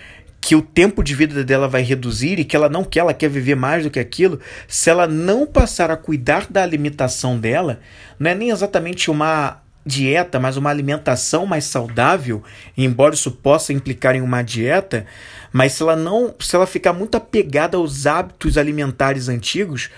que 0.41 0.55
o 0.55 0.63
tempo 0.63 1.03
de 1.03 1.15
vida 1.15 1.45
dela 1.45 1.69
vai 1.69 1.83
reduzir 1.83 2.39
e 2.39 2.45
que 2.45 2.57
ela 2.57 2.69
não 2.69 2.85
quer, 2.85 3.01
ela 3.01 3.15
quer 3.15 3.29
viver 3.29 3.55
mais 3.55 3.85
do 3.85 3.91
que 3.91 3.99
aquilo, 3.99 4.41
se 4.67 4.89
ela 4.89 5.07
não 5.07 5.47
passar 5.47 5.91
a 5.91 5.97
cuidar 5.97 6.47
da 6.49 6.63
alimentação 6.63 7.39
dela, 7.39 7.81
não 8.19 8.31
é 8.31 8.35
nem 8.35 8.51
exatamente 8.51 9.11
uma 9.11 9.61
dieta, 9.85 10.39
mas 10.39 10.57
uma 10.57 10.71
alimentação 10.71 11.47
mais 11.47 11.65
saudável, 11.65 12.43
embora 12.77 13.15
isso 13.15 13.31
possa 13.31 13.73
implicar 13.73 14.15
em 14.15 14.21
uma 14.21 14.43
dieta, 14.43 15.07
mas 15.53 15.73
se 15.73 15.83
ela 15.83 15.97
não, 15.97 16.35
se 16.39 16.55
ela 16.55 16.67
ficar 16.67 16.93
muito 16.93 17.17
apegada 17.17 17.77
aos 17.77 18.07
hábitos 18.07 18.59
alimentares 18.59 19.29
antigos, 19.29 19.91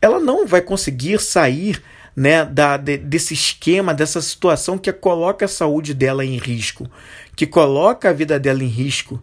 ela 0.00 0.18
não 0.18 0.46
vai 0.46 0.62
conseguir 0.62 1.20
sair 1.20 1.82
né, 2.16 2.44
da, 2.44 2.76
de, 2.76 2.96
desse 2.96 3.34
esquema, 3.34 3.92
dessa 3.92 4.20
situação 4.20 4.78
que 4.78 4.92
coloca 4.92 5.44
a 5.44 5.48
saúde 5.48 5.92
dela 5.92 6.24
em 6.24 6.38
risco, 6.38 6.88
que 7.36 7.46
coloca 7.46 8.10
a 8.10 8.12
vida 8.12 8.38
dela 8.38 8.62
em 8.62 8.68
risco. 8.68 9.22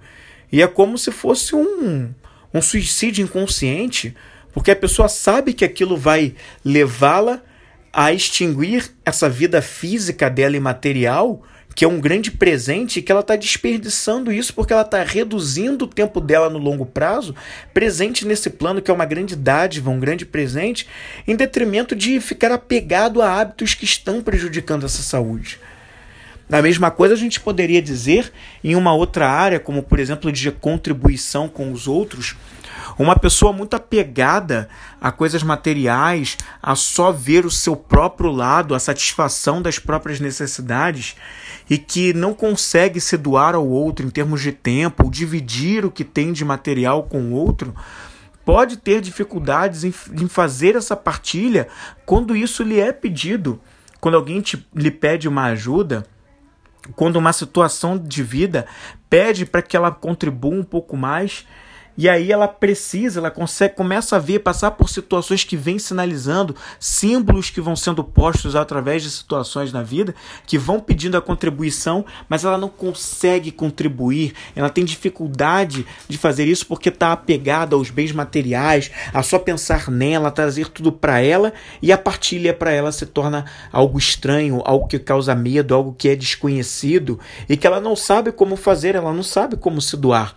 E 0.51 0.61
é 0.61 0.67
como 0.67 0.97
se 0.97 1.11
fosse 1.11 1.55
um, 1.55 2.13
um 2.53 2.61
suicídio 2.61 3.23
inconsciente, 3.23 4.15
porque 4.53 4.71
a 4.71 4.75
pessoa 4.75 5.07
sabe 5.07 5.53
que 5.53 5.63
aquilo 5.63 5.95
vai 5.95 6.35
levá-la 6.63 7.41
a 7.93 8.11
extinguir 8.13 8.91
essa 9.05 9.29
vida 9.29 9.61
física 9.61 10.29
dela 10.29 10.55
e 10.55 10.59
material, 10.59 11.43
que 11.73 11.85
é 11.85 11.87
um 11.87 12.01
grande 12.01 12.31
presente, 12.31 12.99
e 12.99 13.01
que 13.01 13.11
ela 13.11 13.21
está 13.21 13.35
desperdiçando 13.35 14.31
isso 14.31 14.53
porque 14.53 14.73
ela 14.73 14.81
está 14.81 15.03
reduzindo 15.03 15.85
o 15.85 15.87
tempo 15.87 16.19
dela 16.19 16.49
no 16.49 16.57
longo 16.57 16.85
prazo, 16.85 17.33
presente 17.73 18.25
nesse 18.25 18.49
plano 18.49 18.81
que 18.81 18.91
é 18.91 18.93
uma 18.93 19.05
grande 19.05 19.35
dádiva, 19.35 19.89
um 19.89 19.99
grande 19.99 20.25
presente, 20.25 20.87
em 21.25 21.35
detrimento 21.35 21.95
de 21.95 22.19
ficar 22.19 22.51
apegado 22.51 23.21
a 23.21 23.39
hábitos 23.39 23.73
que 23.73 23.85
estão 23.85 24.21
prejudicando 24.21 24.85
essa 24.85 25.01
saúde. 25.01 25.59
A 26.51 26.61
mesma 26.61 26.91
coisa 26.91 27.13
a 27.13 27.17
gente 27.17 27.39
poderia 27.39 27.81
dizer 27.81 28.29
em 28.61 28.75
uma 28.75 28.93
outra 28.93 29.29
área, 29.29 29.57
como 29.57 29.81
por 29.81 29.99
exemplo 29.99 30.29
de 30.29 30.51
contribuição 30.51 31.47
com 31.47 31.71
os 31.71 31.87
outros. 31.87 32.35
Uma 32.99 33.17
pessoa 33.17 33.53
muito 33.53 33.73
apegada 33.73 34.67
a 34.99 35.13
coisas 35.13 35.43
materiais, 35.43 36.37
a 36.61 36.75
só 36.75 37.09
ver 37.09 37.45
o 37.45 37.51
seu 37.51 37.73
próprio 37.73 38.29
lado, 38.29 38.75
a 38.75 38.79
satisfação 38.79 39.61
das 39.61 39.79
próprias 39.79 40.19
necessidades 40.19 41.15
e 41.69 41.77
que 41.77 42.13
não 42.13 42.33
consegue 42.33 42.99
se 42.99 43.15
doar 43.15 43.55
ao 43.55 43.65
outro 43.65 44.05
em 44.05 44.09
termos 44.09 44.41
de 44.41 44.51
tempo, 44.51 45.09
dividir 45.09 45.85
o 45.85 45.91
que 45.91 46.03
tem 46.03 46.33
de 46.33 46.43
material 46.43 47.03
com 47.03 47.21
o 47.21 47.31
outro, 47.31 47.73
pode 48.43 48.75
ter 48.75 48.99
dificuldades 48.99 49.85
em, 49.85 49.93
em 50.19 50.27
fazer 50.27 50.75
essa 50.75 50.97
partilha 50.97 51.69
quando 52.05 52.35
isso 52.35 52.61
lhe 52.61 52.77
é 52.77 52.91
pedido. 52.91 53.57
Quando 54.01 54.15
alguém 54.15 54.41
te, 54.41 54.67
lhe 54.75 54.91
pede 54.91 55.29
uma 55.29 55.45
ajuda, 55.45 56.05
quando 56.95 57.15
uma 57.15 57.33
situação 57.33 57.97
de 57.97 58.23
vida 58.23 58.65
pede 59.09 59.45
para 59.45 59.61
que 59.61 59.75
ela 59.75 59.91
contribua 59.91 60.55
um 60.55 60.63
pouco 60.63 60.95
mais 60.95 61.45
E 61.97 62.07
aí 62.07 62.31
ela 62.31 62.47
precisa, 62.47 63.19
ela 63.19 63.29
consegue, 63.29 63.75
começa 63.75 64.15
a 64.15 64.19
ver, 64.19 64.39
passar 64.39 64.71
por 64.71 64.89
situações 64.89 65.43
que 65.43 65.57
vêm 65.57 65.77
sinalizando, 65.77 66.55
símbolos 66.79 67.49
que 67.49 67.59
vão 67.59 67.75
sendo 67.75 68.03
postos 68.03 68.55
através 68.55 69.03
de 69.03 69.11
situações 69.11 69.73
na 69.73 69.83
vida, 69.83 70.15
que 70.47 70.57
vão 70.57 70.79
pedindo 70.79 71.17
a 71.17 71.21
contribuição, 71.21 72.05
mas 72.29 72.45
ela 72.45 72.57
não 72.57 72.69
consegue 72.69 73.51
contribuir, 73.51 74.33
ela 74.55 74.69
tem 74.69 74.85
dificuldade 74.85 75.85
de 76.07 76.17
fazer 76.17 76.45
isso 76.45 76.65
porque 76.65 76.89
está 76.89 77.11
apegada 77.11 77.75
aos 77.75 77.89
bens 77.89 78.11
materiais, 78.11 78.89
a 79.13 79.21
só 79.21 79.37
pensar 79.37 79.91
nela, 79.91 80.31
trazer 80.31 80.69
tudo 80.69 80.91
para 80.91 81.19
ela, 81.19 81.53
e 81.81 81.91
a 81.91 81.97
partilha 81.97 82.53
para 82.53 82.71
ela 82.71 82.91
se 82.91 83.05
torna 83.05 83.45
algo 83.71 83.99
estranho, 83.99 84.61
algo 84.65 84.87
que 84.87 84.97
causa 84.97 85.35
medo, 85.35 85.75
algo 85.75 85.93
que 85.97 86.07
é 86.07 86.15
desconhecido, 86.15 87.19
e 87.49 87.57
que 87.57 87.67
ela 87.67 87.81
não 87.81 87.95
sabe 87.95 88.31
como 88.31 88.55
fazer, 88.55 88.95
ela 88.95 89.13
não 89.13 89.23
sabe 89.23 89.57
como 89.57 89.81
se 89.81 89.97
doar. 89.97 90.35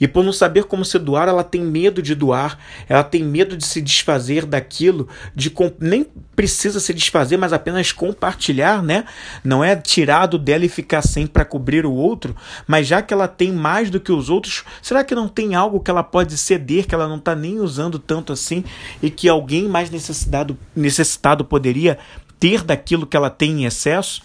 E 0.00 0.06
por 0.06 0.24
não 0.24 0.32
saber 0.32 0.64
como 0.64 0.84
se 0.84 0.98
doar, 0.98 1.28
ela 1.28 1.44
tem 1.44 1.60
medo 1.60 2.02
de 2.02 2.14
doar, 2.14 2.58
ela 2.88 3.02
tem 3.02 3.22
medo 3.22 3.56
de 3.56 3.64
se 3.64 3.80
desfazer 3.80 4.44
daquilo, 4.44 5.08
de 5.34 5.52
nem 5.80 6.06
precisa 6.34 6.78
se 6.80 6.92
desfazer, 6.92 7.36
mas 7.36 7.52
apenas 7.52 7.92
compartilhar, 7.92 8.82
né? 8.82 9.04
Não 9.42 9.64
é 9.64 9.74
tirado 9.74 10.38
dela 10.38 10.64
e 10.64 10.68
ficar 10.68 11.02
sem 11.02 11.26
para 11.26 11.44
cobrir 11.44 11.86
o 11.86 11.92
outro, 11.92 12.36
mas 12.66 12.86
já 12.86 13.00
que 13.00 13.14
ela 13.14 13.26
tem 13.26 13.52
mais 13.52 13.90
do 13.90 14.00
que 14.00 14.12
os 14.12 14.28
outros, 14.28 14.64
será 14.82 15.02
que 15.02 15.14
não 15.14 15.28
tem 15.28 15.54
algo 15.54 15.80
que 15.80 15.90
ela 15.90 16.02
pode 16.02 16.36
ceder 16.36 16.86
que 16.86 16.94
ela 16.94 17.08
não 17.08 17.16
está 17.16 17.34
nem 17.34 17.58
usando 17.58 17.98
tanto 17.98 18.32
assim 18.32 18.64
e 19.02 19.10
que 19.10 19.28
alguém 19.28 19.68
mais 19.68 19.90
necessitado, 19.90 20.58
necessitado 20.74 21.44
poderia 21.44 21.98
ter 22.38 22.62
daquilo 22.62 23.06
que 23.06 23.16
ela 23.16 23.30
tem 23.30 23.62
em 23.62 23.64
excesso? 23.64 24.22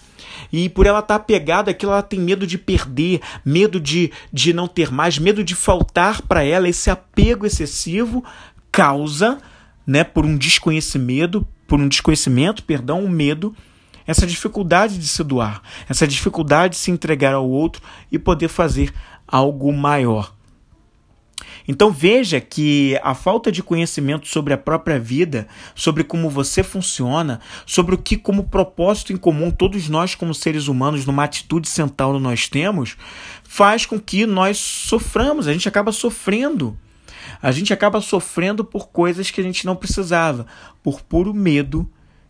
E 0.51 0.69
por 0.69 0.85
ela 0.85 0.99
estar 0.99 1.15
tá 1.17 1.23
apegada 1.23 1.71
àquilo, 1.71 1.91
ela 1.91 2.01
tem 2.01 2.19
medo 2.19 2.45
de 2.45 2.57
perder, 2.57 3.21
medo 3.45 3.79
de, 3.79 4.11
de 4.31 4.53
não 4.53 4.67
ter 4.67 4.91
mais, 4.91 5.17
medo 5.17 5.43
de 5.43 5.55
faltar 5.55 6.21
para 6.21 6.43
ela. 6.43 6.69
Esse 6.69 6.89
apego 6.89 7.45
excessivo 7.45 8.23
causa, 8.71 9.39
né, 9.85 10.03
por 10.03 10.25
um 10.25 10.37
desconhecimento, 10.37 11.45
por 11.67 11.79
um 11.79 11.87
desconhecimento, 11.87 12.63
perdão, 12.63 13.03
um 13.03 13.09
medo, 13.09 13.55
essa 14.05 14.25
dificuldade 14.27 14.97
de 14.97 15.07
se 15.07 15.23
doar, 15.23 15.61
essa 15.87 16.07
dificuldade 16.07 16.73
de 16.73 16.79
se 16.79 16.91
entregar 16.91 17.33
ao 17.33 17.49
outro 17.49 17.81
e 18.11 18.19
poder 18.19 18.47
fazer 18.47 18.93
algo 19.27 19.71
maior. 19.71 20.33
Então 21.67 21.91
veja 21.91 22.39
que 22.39 22.99
a 23.03 23.13
falta 23.13 23.51
de 23.51 23.61
conhecimento 23.61 24.27
sobre 24.27 24.53
a 24.53 24.57
própria 24.57 24.99
vida, 24.99 25.47
sobre 25.75 26.03
como 26.03 26.29
você 26.29 26.63
funciona, 26.63 27.39
sobre 27.65 27.95
o 27.95 27.97
que 27.97 28.17
como 28.17 28.45
propósito 28.45 29.13
em 29.13 29.17
comum 29.17 29.51
todos 29.51 29.87
nós 29.89 30.15
como 30.15 30.33
seres 30.33 30.67
humanos 30.67 31.05
numa 31.05 31.23
atitude 31.23 31.69
central 31.69 32.19
nós 32.19 32.47
temos, 32.47 32.97
faz 33.43 33.85
com 33.85 33.99
que 33.99 34.25
nós 34.25 34.57
soframos, 34.57 35.47
a 35.47 35.53
gente 35.53 35.67
acaba 35.67 35.91
sofrendo. 35.91 36.77
A 37.41 37.51
gente 37.51 37.73
acaba 37.73 38.01
sofrendo 38.01 38.63
por 38.63 38.89
coisas 38.89 39.31
que 39.31 39.41
a 39.41 39.43
gente 39.43 39.65
não 39.65 39.75
precisava, 39.75 40.45
por 40.83 41.01
puro 41.01 41.33
medo 41.33 41.89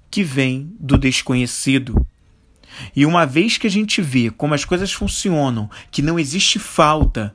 que 0.10 0.24
vem 0.24 0.74
do 0.80 0.98
desconhecido. 0.98 2.06
E 2.96 3.06
uma 3.06 3.26
vez 3.26 3.58
que 3.58 3.68
a 3.68 3.70
gente 3.70 4.02
vê 4.02 4.30
como 4.30 4.54
as 4.54 4.64
coisas 4.64 4.92
funcionam, 4.92 5.70
que 5.90 6.02
não 6.02 6.18
existe 6.18 6.60
falta, 6.60 7.34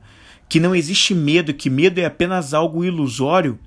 que 0.49 0.59
não 0.59 0.75
existe 0.75 1.13
medo, 1.13 1.53
que 1.53 1.69
medo 1.69 1.99
é 1.99 2.05
apenas 2.05 2.53
algo 2.53 2.83
ilusório, 2.83 3.59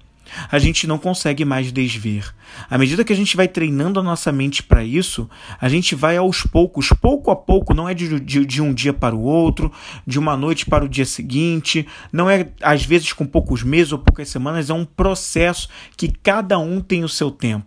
a 0.50 0.58
gente 0.58 0.86
não 0.86 0.98
consegue 0.98 1.44
mais 1.44 1.72
desver. 1.72 2.32
À 2.68 2.78
medida 2.78 3.04
que 3.04 3.12
a 3.12 3.16
gente 3.16 3.36
vai 3.36 3.48
treinando 3.48 4.00
a 4.00 4.02
nossa 4.02 4.30
mente 4.30 4.62
para 4.62 4.84
isso, 4.84 5.28
a 5.60 5.68
gente 5.68 5.94
vai 5.94 6.16
aos 6.16 6.42
poucos, 6.42 6.90
pouco 6.90 7.30
a 7.30 7.36
pouco, 7.36 7.74
não 7.74 7.88
é 7.88 7.94
de, 7.94 8.20
de, 8.20 8.44
de, 8.44 8.62
um 8.62 8.72
dia 8.72 8.92
para 8.92 9.14
o 9.14 9.22
outro, 9.22 9.72
de 10.06 10.18
uma 10.18 10.36
noite 10.36 10.66
para 10.66 10.84
o 10.84 10.88
dia 10.88 11.04
seguinte, 11.04 11.86
não 12.12 12.28
é 12.28 12.48
às 12.62 12.84
vezes 12.84 13.12
com 13.12 13.26
poucos 13.26 13.62
meses 13.62 13.92
ou 13.92 13.98
poucas 13.98 14.28
semanas, 14.28 14.70
é 14.70 14.74
um 14.74 14.84
processo 14.84 15.68
que 15.96 16.08
cada 16.08 16.58
um 16.58 16.80
tem 16.80 17.04
o 17.04 17.08
seu 17.08 17.30
tempo. 17.30 17.66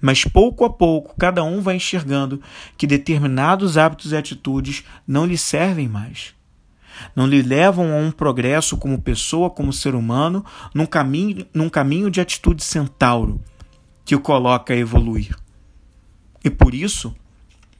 Mas 0.00 0.24
pouco 0.24 0.64
a 0.64 0.70
pouco, 0.70 1.14
cada 1.18 1.42
um 1.42 1.62
vai 1.62 1.76
enxergando 1.76 2.42
que 2.76 2.86
determinados 2.86 3.78
hábitos 3.78 4.12
e 4.12 4.16
atitudes 4.16 4.84
não 5.06 5.24
lhe 5.24 5.38
servem 5.38 5.88
mais 5.88 6.34
não 7.14 7.26
lhe 7.26 7.42
levam 7.42 7.92
a 7.92 7.96
um 7.96 8.10
progresso 8.10 8.76
como 8.76 9.00
pessoa, 9.00 9.50
como 9.50 9.72
ser 9.72 9.94
humano, 9.94 10.44
num 10.74 10.86
caminho, 10.86 11.46
num 11.52 11.68
caminho 11.68 12.10
de 12.10 12.20
atitude 12.20 12.62
centauro 12.62 13.40
que 14.04 14.14
o 14.14 14.20
coloca 14.20 14.74
a 14.74 14.76
evoluir. 14.76 15.36
E 16.44 16.50
por 16.50 16.74
isso 16.74 17.14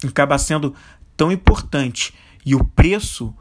acaba 0.06 0.38
sendo 0.38 0.74
tão 1.16 1.30
importante 1.30 2.14
e 2.44 2.54
o 2.54 2.64
preço, 2.64 3.34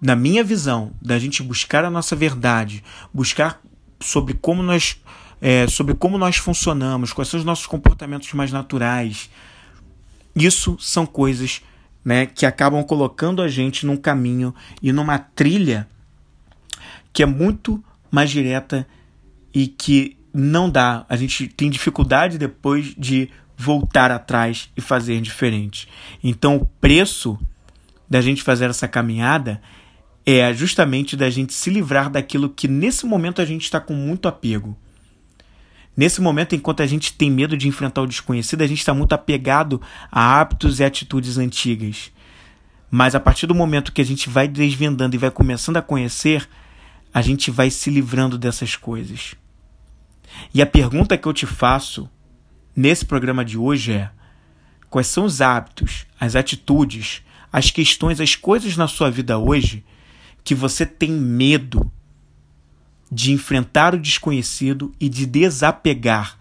na 0.00 0.16
minha 0.16 0.42
visão, 0.42 0.92
da 1.00 1.18
gente 1.18 1.42
buscar 1.42 1.84
a 1.84 1.90
nossa 1.90 2.16
verdade, 2.16 2.82
buscar 3.12 3.60
sobre 4.00 4.34
como 4.34 4.62
nós 4.62 5.00
é, 5.40 5.66
sobre 5.68 5.94
como 5.94 6.16
nós 6.16 6.36
funcionamos, 6.36 7.12
quais 7.12 7.28
são 7.28 7.38
os 7.38 7.44
nossos 7.44 7.66
comportamentos 7.66 8.32
mais 8.32 8.50
naturais. 8.50 9.28
Isso 10.34 10.76
são 10.78 11.04
coisas 11.04 11.62
né, 12.06 12.24
que 12.24 12.46
acabam 12.46 12.84
colocando 12.84 13.42
a 13.42 13.48
gente 13.48 13.84
num 13.84 13.96
caminho 13.96 14.54
e 14.80 14.92
numa 14.92 15.18
trilha 15.18 15.88
que 17.12 17.20
é 17.20 17.26
muito 17.26 17.82
mais 18.08 18.30
direta 18.30 18.86
e 19.52 19.66
que 19.66 20.16
não 20.32 20.70
dá, 20.70 21.04
a 21.08 21.16
gente 21.16 21.48
tem 21.48 21.68
dificuldade 21.68 22.38
depois 22.38 22.94
de 22.96 23.28
voltar 23.56 24.12
atrás 24.12 24.70
e 24.76 24.80
fazer 24.80 25.20
diferente. 25.20 25.88
Então, 26.22 26.56
o 26.56 26.66
preço 26.80 27.36
da 28.08 28.20
gente 28.20 28.44
fazer 28.44 28.70
essa 28.70 28.86
caminhada 28.86 29.60
é 30.24 30.54
justamente 30.54 31.16
da 31.16 31.28
gente 31.28 31.54
se 31.54 31.70
livrar 31.70 32.08
daquilo 32.08 32.50
que 32.50 32.68
nesse 32.68 33.04
momento 33.04 33.42
a 33.42 33.44
gente 33.44 33.64
está 33.64 33.80
com 33.80 33.94
muito 33.94 34.28
apego. 34.28 34.78
Nesse 35.96 36.20
momento, 36.20 36.54
enquanto 36.54 36.82
a 36.82 36.86
gente 36.86 37.12
tem 37.12 37.30
medo 37.30 37.56
de 37.56 37.68
enfrentar 37.68 38.02
o 38.02 38.06
desconhecido, 38.06 38.62
a 38.62 38.66
gente 38.66 38.78
está 38.78 38.92
muito 38.92 39.14
apegado 39.14 39.80
a 40.12 40.38
hábitos 40.38 40.78
e 40.78 40.84
atitudes 40.84 41.38
antigas. 41.38 42.12
Mas 42.90 43.14
a 43.14 43.20
partir 43.20 43.46
do 43.46 43.54
momento 43.54 43.92
que 43.92 44.02
a 44.02 44.04
gente 44.04 44.28
vai 44.28 44.46
desvendando 44.46 45.16
e 45.16 45.18
vai 45.18 45.30
começando 45.30 45.78
a 45.78 45.82
conhecer, 45.82 46.46
a 47.12 47.22
gente 47.22 47.50
vai 47.50 47.70
se 47.70 47.88
livrando 47.88 48.36
dessas 48.36 48.76
coisas. 48.76 49.34
E 50.52 50.60
a 50.60 50.66
pergunta 50.66 51.16
que 51.16 51.26
eu 51.26 51.32
te 51.32 51.46
faço 51.46 52.10
nesse 52.74 53.04
programa 53.04 53.42
de 53.42 53.56
hoje 53.56 53.92
é: 53.92 54.10
quais 54.90 55.06
são 55.06 55.24
os 55.24 55.40
hábitos, 55.40 56.06
as 56.20 56.36
atitudes, 56.36 57.22
as 57.50 57.70
questões, 57.70 58.20
as 58.20 58.36
coisas 58.36 58.76
na 58.76 58.86
sua 58.86 59.10
vida 59.10 59.38
hoje 59.38 59.82
que 60.44 60.54
você 60.54 60.84
tem 60.84 61.10
medo 61.10 61.90
de 63.10 63.32
enfrentar 63.32 63.94
o 63.94 64.00
desconhecido 64.00 64.92
e 65.00 65.08
de 65.08 65.26
desapegar 65.26 66.36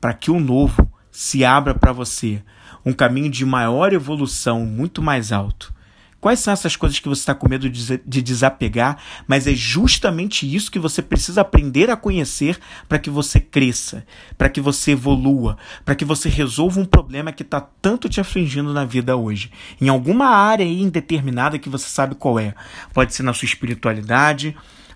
para 0.00 0.14
que 0.14 0.30
o 0.30 0.40
novo 0.40 0.90
se 1.10 1.44
abra 1.44 1.74
para 1.74 1.92
você, 1.92 2.42
um 2.84 2.92
caminho 2.92 3.30
de 3.30 3.44
maior 3.44 3.92
evolução, 3.92 4.64
muito 4.64 5.02
mais 5.02 5.32
alto. 5.32 5.72
Quais 6.20 6.38
são 6.38 6.52
essas 6.52 6.76
coisas 6.76 6.98
que 6.98 7.08
você 7.08 7.20
está 7.20 7.34
com 7.34 7.48
medo 7.48 7.68
de 7.70 8.22
desapegar? 8.22 8.98
Mas 9.26 9.46
é 9.46 9.54
justamente 9.54 10.54
isso 10.54 10.70
que 10.70 10.78
você 10.78 11.00
precisa 11.00 11.40
aprender 11.40 11.88
a 11.88 11.96
conhecer 11.96 12.58
para 12.86 12.98
que 12.98 13.08
você 13.08 13.40
cresça, 13.40 14.04
para 14.36 14.50
que 14.50 14.60
você 14.60 14.92
evolua, 14.92 15.56
para 15.82 15.94
que 15.94 16.04
você 16.04 16.28
resolva 16.28 16.78
um 16.78 16.84
problema 16.84 17.32
que 17.32 17.42
está 17.42 17.60
tanto 17.60 18.06
te 18.06 18.20
afligindo 18.20 18.74
na 18.74 18.84
vida 18.84 19.16
hoje. 19.16 19.50
Em 19.80 19.88
alguma 19.88 20.26
área 20.26 20.64
indeterminada 20.64 21.58
que 21.58 21.70
você 21.70 21.88
sabe 21.88 22.14
qual 22.14 22.38
é. 22.38 22.54
Pode 22.92 23.14
ser 23.14 23.22
na 23.22 23.32
sua 23.32 23.46
espiritualidade, 23.46 24.54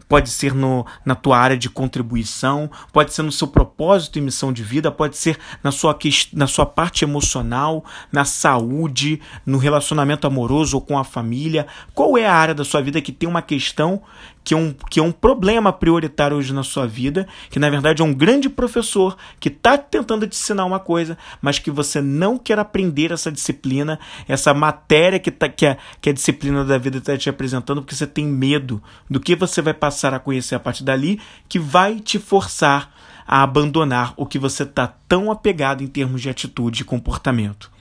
pode 0.08 0.30
ser 0.30 0.54
no, 0.54 0.86
na 1.04 1.14
tua 1.14 1.38
área 1.38 1.56
de 1.56 1.68
contribuição, 1.68 2.70
pode 2.92 3.12
ser 3.12 3.22
no 3.22 3.32
seu 3.32 3.48
propósito 3.48 4.18
e 4.18 4.22
missão 4.22 4.52
de 4.52 4.62
vida, 4.62 4.90
pode 4.90 5.16
ser 5.16 5.38
na 5.62 5.70
sua, 5.70 5.98
na 6.32 6.46
sua 6.46 6.66
parte 6.66 7.04
emocional, 7.04 7.84
na 8.12 8.24
saúde, 8.24 9.20
no 9.44 9.58
relacionamento 9.58 10.26
amoroso 10.26 10.76
ou 10.76 10.80
com 10.80 10.98
a 10.98 11.04
família. 11.04 11.66
Qual 11.94 12.16
é 12.18 12.26
a 12.26 12.34
área 12.34 12.54
da 12.54 12.64
sua 12.64 12.82
vida 12.82 13.00
que 13.00 13.12
tem 13.12 13.28
uma 13.28 13.42
questão 13.42 14.02
que 14.44 14.52
é, 14.52 14.56
um, 14.56 14.74
que 14.90 15.00
é 15.00 15.02
um 15.02 15.10
problema 15.10 15.72
prioritário 15.72 16.36
hoje 16.36 16.52
na 16.52 16.62
sua 16.62 16.86
vida, 16.86 17.26
que 17.48 17.58
na 17.58 17.70
verdade 17.70 18.02
é 18.02 18.04
um 18.04 18.12
grande 18.12 18.50
professor 18.50 19.16
que 19.40 19.48
está 19.48 19.78
tentando 19.78 20.26
te 20.28 20.36
ensinar 20.36 20.66
uma 20.66 20.78
coisa, 20.78 21.16
mas 21.40 21.58
que 21.58 21.70
você 21.70 22.02
não 22.02 22.36
quer 22.36 22.58
aprender 22.58 23.10
essa 23.10 23.32
disciplina, 23.32 23.98
essa 24.28 24.52
matéria 24.52 25.18
que, 25.18 25.30
tá, 25.30 25.48
que, 25.48 25.64
a, 25.64 25.78
que 25.98 26.10
a 26.10 26.12
disciplina 26.12 26.62
da 26.62 26.76
vida 26.76 26.98
está 26.98 27.16
te 27.16 27.30
apresentando, 27.30 27.80
porque 27.80 27.94
você 27.94 28.06
tem 28.06 28.26
medo 28.26 28.82
do 29.08 29.18
que 29.18 29.34
você 29.34 29.62
vai 29.62 29.72
passar 29.72 30.12
a 30.12 30.20
conhecer 30.20 30.54
a 30.54 30.60
partir 30.60 30.84
dali, 30.84 31.18
que 31.48 31.58
vai 31.58 31.98
te 31.98 32.18
forçar 32.18 32.92
a 33.26 33.42
abandonar 33.42 34.12
o 34.18 34.26
que 34.26 34.38
você 34.38 34.64
está 34.64 34.86
tão 34.86 35.32
apegado 35.32 35.82
em 35.82 35.86
termos 35.86 36.20
de 36.20 36.28
atitude 36.28 36.82
e 36.82 36.84
comportamento. 36.84 37.72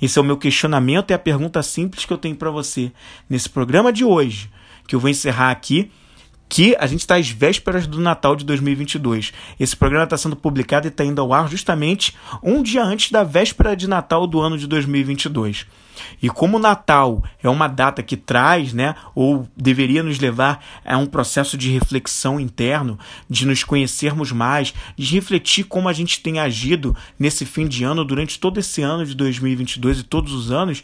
Esse 0.00 0.18
é 0.18 0.22
o 0.22 0.24
meu 0.24 0.36
questionamento 0.36 1.10
e 1.10 1.14
a 1.14 1.18
pergunta 1.18 1.62
simples 1.62 2.04
que 2.04 2.12
eu 2.12 2.18
tenho 2.18 2.36
para 2.36 2.50
você 2.50 2.92
nesse 3.28 3.48
programa 3.48 3.90
de 3.90 4.04
hoje 4.04 4.50
que 4.90 4.96
eu 4.96 5.00
vou 5.00 5.08
encerrar 5.08 5.52
aqui 5.52 5.88
que 6.48 6.74
a 6.80 6.86
gente 6.88 6.98
está 6.98 7.14
às 7.14 7.30
vésperas 7.30 7.86
do 7.86 8.00
Natal 8.00 8.34
de 8.34 8.44
2022. 8.44 9.32
Esse 9.58 9.76
programa 9.76 10.02
está 10.02 10.16
sendo 10.16 10.34
publicado 10.34 10.88
e 10.88 10.90
está 10.90 11.04
indo 11.04 11.20
ao 11.20 11.32
ar 11.32 11.48
justamente 11.48 12.16
um 12.42 12.60
dia 12.60 12.82
antes 12.82 13.12
da 13.12 13.22
véspera 13.22 13.76
de 13.76 13.88
Natal 13.88 14.26
do 14.26 14.40
ano 14.40 14.58
de 14.58 14.66
2022. 14.66 15.64
E 16.20 16.28
como 16.28 16.56
o 16.56 16.60
Natal 16.60 17.22
é 17.40 17.48
uma 17.48 17.68
data 17.68 18.02
que 18.02 18.16
traz, 18.16 18.72
né, 18.72 18.96
ou 19.14 19.48
deveria 19.56 20.02
nos 20.02 20.18
levar 20.18 20.60
a 20.84 20.98
um 20.98 21.06
processo 21.06 21.56
de 21.56 21.70
reflexão 21.70 22.40
interno, 22.40 22.98
de 23.28 23.46
nos 23.46 23.62
conhecermos 23.62 24.32
mais, 24.32 24.74
de 24.96 25.14
refletir 25.14 25.66
como 25.66 25.88
a 25.88 25.92
gente 25.92 26.20
tem 26.20 26.40
agido 26.40 26.96
nesse 27.16 27.46
fim 27.46 27.68
de 27.68 27.84
ano, 27.84 28.04
durante 28.04 28.40
todo 28.40 28.58
esse 28.58 28.82
ano 28.82 29.06
de 29.06 29.14
2022 29.14 30.00
e 30.00 30.02
todos 30.02 30.32
os 30.32 30.50
anos, 30.50 30.82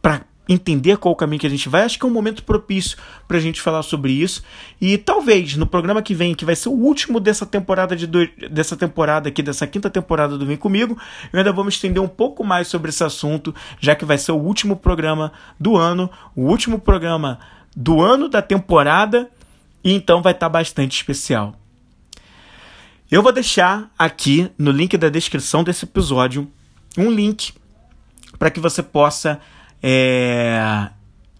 para 0.00 0.22
entender 0.52 0.96
qual 0.96 1.12
o 1.12 1.16
caminho 1.16 1.40
que 1.40 1.46
a 1.46 1.50
gente 1.50 1.68
vai, 1.68 1.82
acho 1.82 1.98
que 1.98 2.04
é 2.04 2.08
um 2.08 2.12
momento 2.12 2.42
propício 2.42 2.96
para 3.26 3.36
a 3.36 3.40
gente 3.40 3.60
falar 3.60 3.82
sobre 3.82 4.12
isso. 4.12 4.42
E 4.80 4.98
talvez 4.98 5.56
no 5.56 5.66
programa 5.66 6.02
que 6.02 6.14
vem, 6.14 6.34
que 6.34 6.44
vai 6.44 6.54
ser 6.56 6.68
o 6.68 6.72
último 6.72 7.18
dessa 7.18 7.46
temporada 7.46 7.96
de 7.96 8.06
do... 8.06 8.26
dessa 8.50 8.76
temporada 8.76 9.28
aqui, 9.28 9.42
dessa 9.42 9.66
quinta 9.66 9.90
temporada 9.90 10.36
do 10.36 10.46
Vem 10.46 10.56
Comigo, 10.56 10.96
eu 11.32 11.38
ainda 11.38 11.52
vou 11.52 11.64
me 11.64 11.70
estender 11.70 12.02
um 12.02 12.08
pouco 12.08 12.44
mais 12.44 12.68
sobre 12.68 12.90
esse 12.90 13.02
assunto, 13.02 13.54
já 13.80 13.94
que 13.94 14.04
vai 14.04 14.18
ser 14.18 14.32
o 14.32 14.36
último 14.36 14.76
programa 14.76 15.32
do 15.58 15.76
ano, 15.76 16.10
o 16.36 16.42
último 16.42 16.78
programa 16.78 17.38
do 17.74 18.00
ano 18.00 18.28
da 18.28 18.42
temporada, 18.42 19.30
e 19.82 19.92
então 19.92 20.22
vai 20.22 20.32
estar 20.32 20.46
tá 20.46 20.50
bastante 20.50 20.96
especial. 20.96 21.54
Eu 23.10 23.22
vou 23.22 23.32
deixar 23.32 23.90
aqui 23.98 24.50
no 24.56 24.70
link 24.70 24.96
da 24.96 25.08
descrição 25.08 25.62
desse 25.62 25.84
episódio 25.84 26.50
um 26.96 27.10
link 27.10 27.52
para 28.38 28.50
que 28.50 28.58
você 28.58 28.82
possa 28.82 29.38
é, 29.82 30.88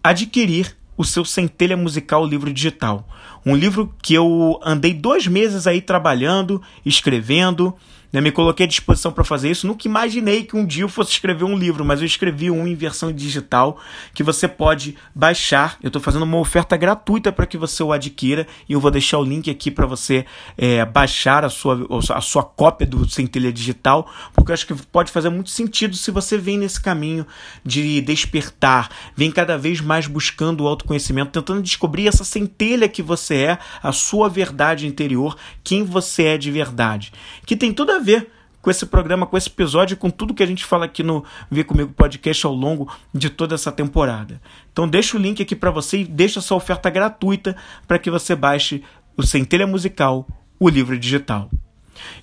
adquirir 0.03 0.75
o 0.97 1.03
seu 1.03 1.23
Centelha 1.25 1.77
Musical 1.77 2.25
livro 2.25 2.51
digital. 2.51 3.07
Um 3.45 3.55
livro 3.55 3.93
que 4.01 4.13
eu 4.13 4.59
andei 4.63 4.93
dois 4.93 5.27
meses 5.27 5.67
aí 5.67 5.81
trabalhando, 5.81 6.61
escrevendo, 6.85 7.75
né, 8.13 8.21
me 8.21 8.31
coloquei 8.31 8.65
à 8.65 8.69
disposição 8.69 9.11
para 9.11 9.23
fazer 9.23 9.49
isso. 9.49 9.65
Nunca 9.65 9.87
imaginei 9.87 10.43
que 10.43 10.55
um 10.55 10.63
dia 10.63 10.83
eu 10.83 10.89
fosse 10.89 11.11
escrever 11.11 11.43
um 11.43 11.57
livro, 11.57 11.83
mas 11.83 11.99
eu 11.99 12.05
escrevi 12.05 12.51
um 12.51 12.67
em 12.67 12.75
versão 12.75 13.11
digital 13.11 13.79
que 14.13 14.21
você 14.21 14.47
pode 14.47 14.95
baixar. 15.15 15.77
Eu 15.81 15.87
estou 15.87 16.01
fazendo 16.01 16.21
uma 16.21 16.37
oferta 16.37 16.77
gratuita 16.77 17.31
para 17.31 17.47
que 17.47 17.57
você 17.57 17.81
o 17.81 17.91
adquira 17.91 18.45
e 18.69 18.73
eu 18.73 18.79
vou 18.79 18.91
deixar 18.91 19.17
o 19.17 19.23
link 19.23 19.49
aqui 19.49 19.71
para 19.71 19.87
você 19.87 20.25
é, 20.55 20.85
baixar 20.85 21.43
a 21.43 21.49
sua, 21.49 21.87
a 22.13 22.21
sua 22.21 22.43
cópia 22.43 22.85
do 22.85 23.09
Centelha 23.09 23.51
Digital, 23.51 24.07
porque 24.33 24.51
eu 24.51 24.53
acho 24.53 24.67
que 24.67 24.75
pode 24.75 25.11
fazer 25.11 25.29
muito 25.29 25.49
sentido 25.49 25.95
se 25.95 26.11
você 26.11 26.37
vem 26.37 26.59
nesse 26.59 26.79
caminho 26.79 27.25
de 27.65 27.99
despertar, 28.01 28.89
vem 29.15 29.31
cada 29.31 29.57
vez 29.57 29.81
mais 29.81 30.05
buscando 30.05 30.63
o 30.63 30.67
autoconhecimento, 30.67 31.31
tentando 31.31 31.63
descobrir 31.63 32.07
essa 32.07 32.23
centelha 32.23 32.87
que 32.87 33.01
você 33.01 33.35
é, 33.35 33.59
a 33.81 33.91
sua 33.91 34.29
verdade 34.29 34.85
interior, 34.85 35.35
quem 35.63 35.83
você 35.83 36.23
é 36.23 36.37
de 36.37 36.51
verdade, 36.51 37.11
que 37.45 37.55
tem 37.55 37.73
tudo 37.73 37.91
a 37.91 38.02
ver 38.03 38.29
com 38.61 38.71
esse 38.71 38.85
programa, 38.85 39.25
com 39.25 39.37
esse 39.37 39.49
episódio, 39.49 39.97
com 39.97 40.09
tudo 40.09 40.33
que 40.33 40.41
a 40.41 40.45
gente 40.45 40.63
fala 40.63 40.85
aqui 40.85 41.03
no 41.03 41.25
Vê 41.51 41.63
Comigo 41.65 41.91
Podcast 41.91 42.45
ao 42.45 42.53
longo 42.53 42.89
de 43.13 43.29
toda 43.29 43.55
essa 43.55 43.71
temporada. 43.71 44.41
Então 44.71 44.87
deixa 44.87 45.17
o 45.17 45.19
link 45.19 45.41
aqui 45.41 45.55
para 45.55 45.69
você 45.69 45.99
e 45.99 46.05
deixa 46.05 46.39
sua 46.39 46.57
oferta 46.57 46.89
gratuita 46.89 47.55
para 47.85 47.99
que 47.99 48.09
você 48.09 48.35
baixe 48.35 48.81
o 49.17 49.23
Centelha 49.23 49.67
Musical, 49.67 50.25
o 50.59 50.69
livro 50.69 50.97
digital. 50.97 51.49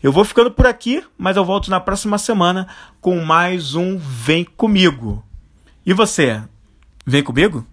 Eu 0.02 0.12
vou 0.12 0.24
ficando 0.24 0.50
por 0.50 0.66
aqui, 0.66 1.02
mas 1.16 1.36
eu 1.36 1.44
volto 1.44 1.70
na 1.70 1.78
próxima 1.78 2.16
semana 2.16 2.66
com 3.00 3.22
mais 3.22 3.74
um 3.74 3.98
Vem 3.98 4.44
Comigo. 4.44 5.22
E 5.84 5.92
você, 5.92 6.42
vem 7.06 7.22
comigo? 7.22 7.66